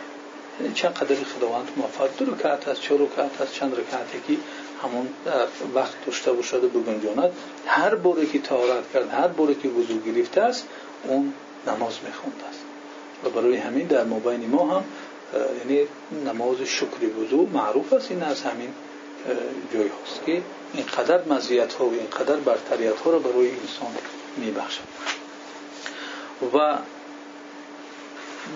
چند 0.75 0.95
قدر 0.95 1.15
خداوند 1.15 1.69
موفق. 1.77 2.09
دو 2.19 2.35
رکعت 2.35 2.69
از 2.69 2.81
چه 2.81 2.95
رکعت 2.95 3.41
از 3.41 3.55
چند 3.55 3.73
رکعتی 3.73 4.21
که 4.29 4.41
همون 4.83 5.09
وقت 5.75 5.95
داشته 6.07 6.33
باشد 6.33 6.65
و 6.65 6.69
بگنجاند. 6.69 7.33
هر 7.67 7.95
باری 7.95 8.27
که 8.27 8.39
تارت 8.39 8.93
کرد 8.95 9.11
هر 9.11 9.29
باری 9.29 9.55
که 9.55 9.69
وضو 9.69 10.01
گرفته 10.01 10.41
است 10.41 10.69
اون 11.05 11.33
نماز 11.67 11.95
می‌خوند 12.05 12.43
است. 12.49 12.61
و 13.25 13.31
برای 13.31 13.57
همین 13.57 13.87
در 13.87 14.05
مبین 14.05 14.47
ما 14.51 14.77
هم 14.77 14.85
یعنی 15.59 15.87
نماز 16.27 16.57
شکر 16.63 17.07
وضو 17.21 17.47
معروف 17.47 17.93
است. 17.93 18.11
این 18.11 18.23
از 18.23 18.43
همین 18.43 18.69
جای 19.75 19.91
هست 20.05 20.25
که 20.27 20.43
اینقدر 20.75 21.21
مزیت 21.29 21.75
ها 21.75 21.87
و 21.87 21.93
اینقدر 21.93 22.37
برتریت 22.37 23.01
ها 23.01 23.11
را 23.11 23.19
برای 23.19 23.51
انسان 23.51 23.91
میبخشد. 24.37 24.81
و 26.55 26.79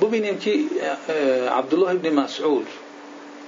ببینیم 0.03 0.39
که 0.39 0.51
عبدالله 1.51 1.91
ابن 1.91 2.11
مسعود 2.11 2.67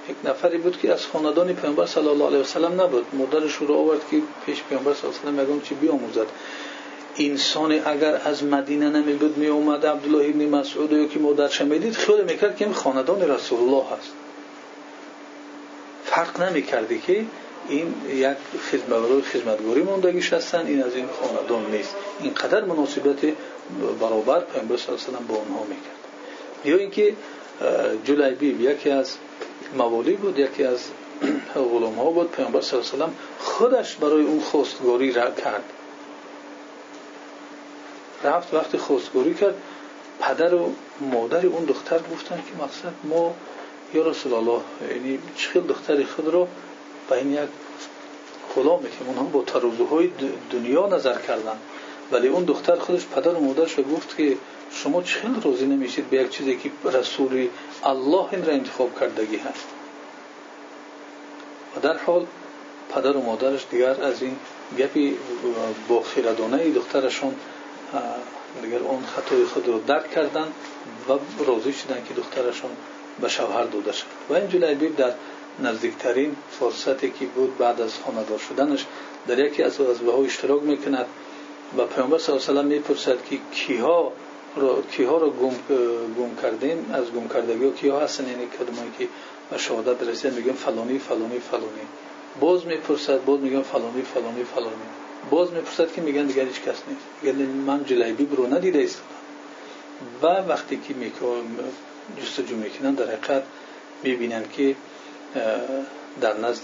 یک 0.09 0.15
نفری 0.23 0.57
بود 0.57 0.79
که 0.81 0.93
از 0.93 1.05
خاندان 1.05 1.53
پیامبر 1.53 1.85
صلی 1.85 2.07
الله 2.07 2.25
علیه 2.25 2.39
و 2.39 2.43
سلم 2.43 2.81
نبود. 2.81 3.05
مادرش 3.13 3.55
رو 3.55 3.73
آورد 3.73 4.01
که 4.11 4.21
پیش 4.45 4.63
پیامبر 4.69 4.93
صلی 4.93 5.09
الله 5.09 5.41
علیه 5.41 5.43
و 5.43 5.45
سلم 5.47 5.61
چی 5.61 5.75
بیاموزد. 5.75 6.27
انسان 7.17 7.79
اگر 7.85 8.21
از 8.25 8.43
مدینه 8.43 8.89
نمی 8.89 9.13
بود 9.13 9.37
می 9.37 9.47
اومد 9.47 9.85
عبدالله 9.85 10.29
ابن 10.29 10.45
مسعود 10.45 10.91
یا 10.91 11.05
که 11.05 11.19
مادرش 11.19 11.61
می‌دید. 11.61 11.93
خیلی 11.93 12.21
می‌کرد 12.21 12.57
که 12.57 12.65
این 12.65 12.73
خاندان 12.73 13.21
رسول 13.21 13.59
الله 13.59 13.83
هست. 13.83 14.11
فرق 16.05 16.41
نمی‌کردی 16.41 16.99
که 16.99 17.25
این 17.69 17.93
یک 18.09 18.37
خدمتگار 18.71 19.21
خدمتگاری 19.21 19.81
موندگیش 19.81 20.33
هستن 20.33 20.65
این 20.65 20.83
از 20.83 20.95
این 20.95 21.07
خاندان 21.21 21.71
نیست. 21.71 21.95
اینقدر 22.21 22.65
مناسبت 22.65 23.17
برابر 24.01 24.39
پیامبر 24.39 24.77
صلی 24.77 24.95
الله 24.95 25.07
علیه 25.07 25.19
و 25.19 25.23
با 25.27 25.35
اونها 25.35 25.63
می‌کرد. 25.63 26.02
یا 26.65 26.77
اینکه 26.77 27.13
جلیبیب 28.03 28.61
یکی 28.61 28.89
از 28.89 29.17
موالی 29.77 30.13
بود 30.13 30.39
یکی 30.39 30.63
از 30.63 30.79
غلام 31.55 31.95
ها 31.95 32.05
بود 32.05 32.31
پیامبر 32.31 32.61
صلی 32.61 32.79
الله 32.79 32.93
علیه 32.93 33.05
و 33.05 33.09
خودش 33.39 33.95
برای 33.95 34.23
اون 34.23 34.39
خواستگاری 34.39 35.11
را 35.11 35.31
کرد. 35.31 35.63
رفت 38.23 38.53
وقتی 38.53 38.77
خواستگاری 38.77 39.33
کرد 39.33 39.55
پدر 40.19 40.53
و 40.53 40.73
مادر 41.01 41.45
اون 41.45 41.65
دختر 41.65 41.99
گفتن 42.13 42.35
که 42.35 42.63
مقصد 42.63 42.93
ما 43.03 43.35
یا 43.93 44.07
رسول 44.07 44.33
الله 44.33 44.61
یعنی 44.89 45.19
چخیل 45.35 45.61
دختر 45.61 46.03
خود 46.03 46.27
رو 46.27 46.47
به 47.09 47.15
این 47.15 47.33
یک 47.33 47.39
غلام 48.55 48.83
که 48.83 48.89
ولی 52.13 52.27
اون 52.27 52.43
دختر 52.43 52.75
خودش 52.75 53.05
پدر 53.05 53.31
و 53.31 53.39
مادرش 53.39 53.79
گفت 53.79 54.17
که 54.17 54.37
شما 54.71 55.01
چخیل 55.01 55.41
روزی 55.41 55.65
نمیشید 55.65 56.09
به 56.09 56.17
یک 56.17 56.29
چیزی 56.29 56.55
که 56.57 56.71
رسول 56.89 57.47
الله 57.83 58.33
این 58.33 58.45
را 58.45 58.53
انتخاب 58.53 58.99
کردگی 58.99 59.37
هست. 59.37 59.67
و 61.75 61.79
در 61.79 61.97
حال 61.97 62.25
پدر 62.89 63.17
و 63.17 63.21
مادرش 63.21 63.65
دیگر 63.71 64.01
از 64.01 64.21
این 64.21 64.35
گپی 64.77 65.17
با 65.87 66.01
خیردانه 66.01 66.69
دخترشون 66.69 67.35
دیگر 68.61 68.77
اون 68.77 69.03
خطای 69.05 69.45
خود 69.45 69.67
رو 69.67 69.79
درک 69.79 70.11
کردن 70.11 70.47
و 71.09 71.13
راضی 71.47 71.73
شدن 71.73 72.03
که 72.07 72.13
دخترشون 72.13 72.71
به 73.21 73.29
شوهر 73.29 73.63
داده 73.63 73.91
شد. 73.91 74.05
و 74.29 74.33
این 74.33 74.49
جلیبیب 74.49 74.95
در 74.95 75.13
نزدیکترین 75.59 76.35
فرصتی 76.59 77.11
که 77.11 77.25
بود 77.25 77.57
بعد 77.57 77.81
از 77.81 77.93
خاندار 78.05 78.39
شدنش 78.39 78.85
در 79.27 79.39
یکی 79.39 79.63
از 79.63 79.79
وظیفه 79.79 80.11
ها 80.11 80.23
اشتراک 80.23 80.63
می‌کند. 80.63 81.05
و 81.77 81.85
پیامبر 81.85 82.17
صلی 82.17 82.35
الله 82.35 82.49
علیه 82.49 82.61
و 82.61 82.63
می‌پرسد 82.63 83.23
که 83.23 83.37
کیها 83.51 84.11
رو 84.55 84.83
کیها 84.91 85.17
رو 85.17 85.29
گم, 85.29 85.55
گم 86.17 86.35
کردیم 86.41 86.91
از 86.93 87.11
گم 87.11 87.27
کردگی 87.27 87.71
کیها 87.71 87.99
هستن؟ 87.99 88.27
یعنی 88.27 88.45
کدومایی 88.45 88.91
که 88.99 89.07
به 89.49 89.57
شهادت 89.57 90.03
رسیدن 90.03 90.35
میگن 90.35 90.53
فلانی 90.53 90.99
فلانی 90.99 91.39
فلانی. 91.39 91.87
باز 92.39 92.65
می‌پرسد 92.65 93.25
باز 93.25 93.39
میگن 93.39 93.61
فلانی 93.61 94.01
فلانی 94.01 94.43
فلانی. 94.43 94.87
باز 95.29 95.51
می‌پرسد 95.51 95.93
که 95.93 96.01
میگن 96.01 96.25
دیگر 96.25 96.45
هیچ 96.45 96.61
کس 96.61 96.75
نیست. 96.87 97.05
یعنی 97.23 97.43
من 97.43 97.85
جلیبی 97.85 98.35
رو 98.35 98.53
ندیده 98.53 98.79
ایستادم. 98.79 99.07
و 100.21 100.27
وقتی 100.27 100.79
که 100.87 100.93
جستجو 102.21 102.55
می‌کنن 102.55 102.93
در 102.93 103.05
حقیقت 103.05 103.43
می‌بینن 104.03 104.43
که 104.53 104.75
در 106.21 106.37
نزد 106.37 106.63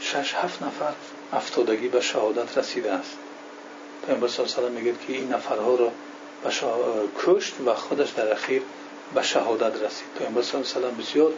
شش 0.00 0.34
هفت 0.34 0.62
نفر 0.62 0.92
افتادگی 1.32 1.88
به 1.88 2.00
شهادت 2.00 2.58
رسیده 2.58 2.92
است. 2.92 3.18
پیامبر 4.06 4.28
صلی 4.28 4.46
الله 4.46 4.56
علیه 4.56 4.80
میگه 4.80 4.98
که 5.06 5.12
این 5.12 5.32
نفرها 5.32 5.74
را 5.74 5.92
به 6.44 6.50
کشت 7.26 7.54
و 7.66 7.74
خودش 7.74 8.10
در 8.10 8.32
اخیر 8.32 8.62
به 9.14 9.22
شهادت 9.22 9.82
رسید. 9.82 10.06
پیامبر 10.18 10.42
صلی 10.42 10.60
الله 10.76 10.88
علیه 10.88 11.04
بسیار 11.04 11.32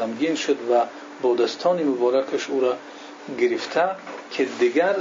غمگین 0.00 0.34
شد 0.34 0.56
و 0.70 0.84
با 1.22 1.34
دستان 1.34 1.82
مبارکش 1.82 2.50
او 2.50 2.60
را 2.60 2.76
گرفته 3.38 3.90
که 4.30 4.44
دیگر 4.44 4.96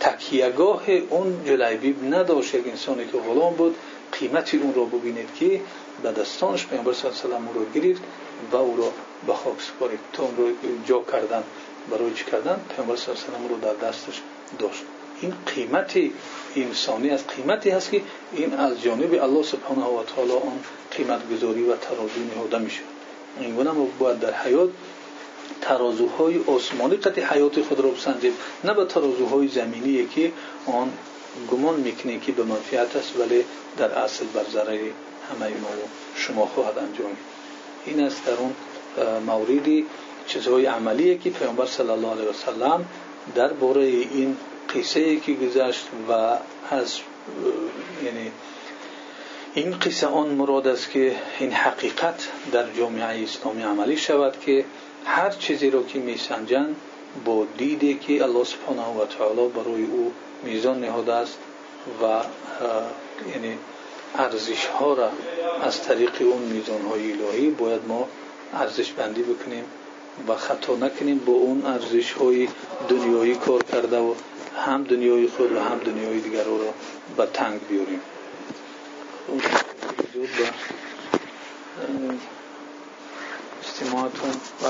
تکیهگاه 0.00 0.90
اون 0.90 1.44
جلیبیب 1.44 2.14
نداشت. 2.14 2.54
یک 2.54 2.66
انسانی 2.66 3.06
که 3.06 3.18
غلام 3.18 3.54
بود 3.54 3.76
قیمتی 4.12 4.56
اون 4.56 4.74
را 4.74 4.84
ببینید 4.84 5.34
که 5.34 5.60
به 6.02 6.12
دستانش 6.12 6.66
پیامبر 6.66 6.92
صلی 6.92 7.10
الله 7.24 7.36
علیه 7.36 7.50
و 7.50 7.58
را 7.58 7.64
گرفت 7.74 8.02
و 8.52 8.56
او 8.56 8.76
را 8.76 8.92
به 9.26 9.34
خاک 9.34 9.62
سپارید. 9.62 9.98
تا 10.12 10.22
اون 10.22 10.36
رو 10.36 10.52
جا 10.86 11.02
کردن 11.12 11.42
برای 11.90 12.14
چی 12.14 12.24
کردن؟ 12.24 12.60
پیامبر 12.76 12.96
صلی 12.96 13.14
الله 13.14 13.36
علیه 13.36 13.46
و 13.46 13.48
رو 13.48 13.60
در 13.60 13.88
دستش 13.88 14.20
داشت. 14.58 14.84
این 15.22 15.34
قیمت 15.54 15.98
انسانی 16.56 17.10
از 17.10 17.26
قیمتی 17.26 17.70
هست 17.70 17.90
که 17.90 18.02
این 18.32 18.54
از 18.54 18.82
جانب 18.82 19.14
الله 19.22 19.42
سبحانه 19.42 19.82
و 19.82 20.02
تعالی 20.04 20.32
آن 20.32 20.58
قیمت 20.96 21.20
گذاری 21.30 21.62
و 21.62 21.76
ترازو 21.76 22.20
نهاده 22.34 22.58
میشه. 22.58 22.80
این 23.40 23.54
گونه 23.54 23.70
ما 23.70 23.86
باید 23.98 24.20
در 24.20 24.34
حیات 24.34 24.70
ترازوهای 25.60 26.40
آسمانی 26.46 26.96
قطع 26.96 27.22
حیات 27.22 27.62
خود 27.62 27.80
را 27.80 27.90
بسنجیم 27.90 28.32
نه 28.64 28.74
به 28.74 28.84
ترازوهای 28.84 29.48
زمینی 29.48 30.06
که 30.06 30.32
آن 30.66 30.92
گمان 31.50 31.80
می‌کنه 31.80 32.18
که 32.18 32.32
به 32.32 32.42
منفیت 32.42 32.96
است 32.96 33.16
ولی 33.20 33.44
در 33.78 33.90
اصل 33.92 34.24
بر 34.34 34.44
ضرر 34.52 34.78
همه 35.30 35.48
ما 35.48 35.68
و 35.68 35.88
شما 36.16 36.46
خواهد 36.46 36.78
انجام. 36.78 37.16
این 37.86 38.00
است 38.00 38.26
در 38.26 38.32
اون 38.32 38.52
موردی 39.26 39.86
چیزهای 40.26 40.66
عملیه 40.66 41.18
که 41.18 41.30
پیامبر 41.30 41.66
صلی 41.66 41.90
الله 41.90 42.10
علیه 42.10 42.30
و 42.30 42.32
سلم 42.32 42.84
باره 43.60 43.82
این 43.84 44.36
قصه 44.74 45.20
که 45.20 45.32
گذشت 45.32 45.86
و 46.08 46.12
از 46.70 46.98
یعنی 48.04 48.32
این 49.54 49.78
قصه 49.78 50.06
آن 50.06 50.28
مراد 50.28 50.66
است 50.66 50.90
که 50.90 51.16
این 51.38 51.52
حقیقت 51.52 52.28
در 52.52 52.72
جامعه 52.72 53.22
اسلامی 53.22 53.62
عملی 53.62 53.96
شود 53.96 54.40
که 54.40 54.64
هر 55.04 55.30
چیزی 55.30 55.70
رو 55.70 55.86
که 55.86 55.98
میسنجن 55.98 56.76
با 57.24 57.46
دیده 57.58 57.94
که 57.94 58.22
الله 58.24 58.44
سبحانه 58.44 58.82
و 58.82 59.06
تعالی 59.06 59.48
برای 59.48 59.84
او 59.84 60.12
میزان 60.42 60.80
نهاده 60.80 61.12
است 61.12 61.38
و 62.02 62.20
یعنی 63.34 63.58
ارزش 64.14 64.66
ها 64.66 64.94
را 64.94 65.10
از 65.62 65.82
طریق 65.82 66.12
اون 66.20 66.42
میزان 66.42 66.82
های 66.82 67.12
الهی 67.12 67.50
باید 67.50 67.80
ما 67.88 68.08
ارزش 68.54 68.92
بندی 68.92 69.22
بکنیم. 69.22 69.64
و 70.28 70.36
خطا 70.36 70.76
نکنیم 70.76 71.18
با 71.18 71.32
اون 71.32 71.66
ارزش 71.66 72.12
های 72.12 72.48
دنیایی 72.88 73.34
کار 73.34 73.62
کرده 73.62 73.98
و 73.98 74.14
هم 74.66 74.84
دنیای 74.84 75.28
خود 75.28 75.52
و 75.52 75.60
هم 75.60 75.78
دنیای 75.78 76.20
دیگر 76.20 76.44
را 76.44 76.58
به 77.16 77.26
تنگ 77.32 77.60
بیاریم. 77.68 78.00
به 80.16 80.50
استماعتون. 83.62 84.30
و 84.62 84.66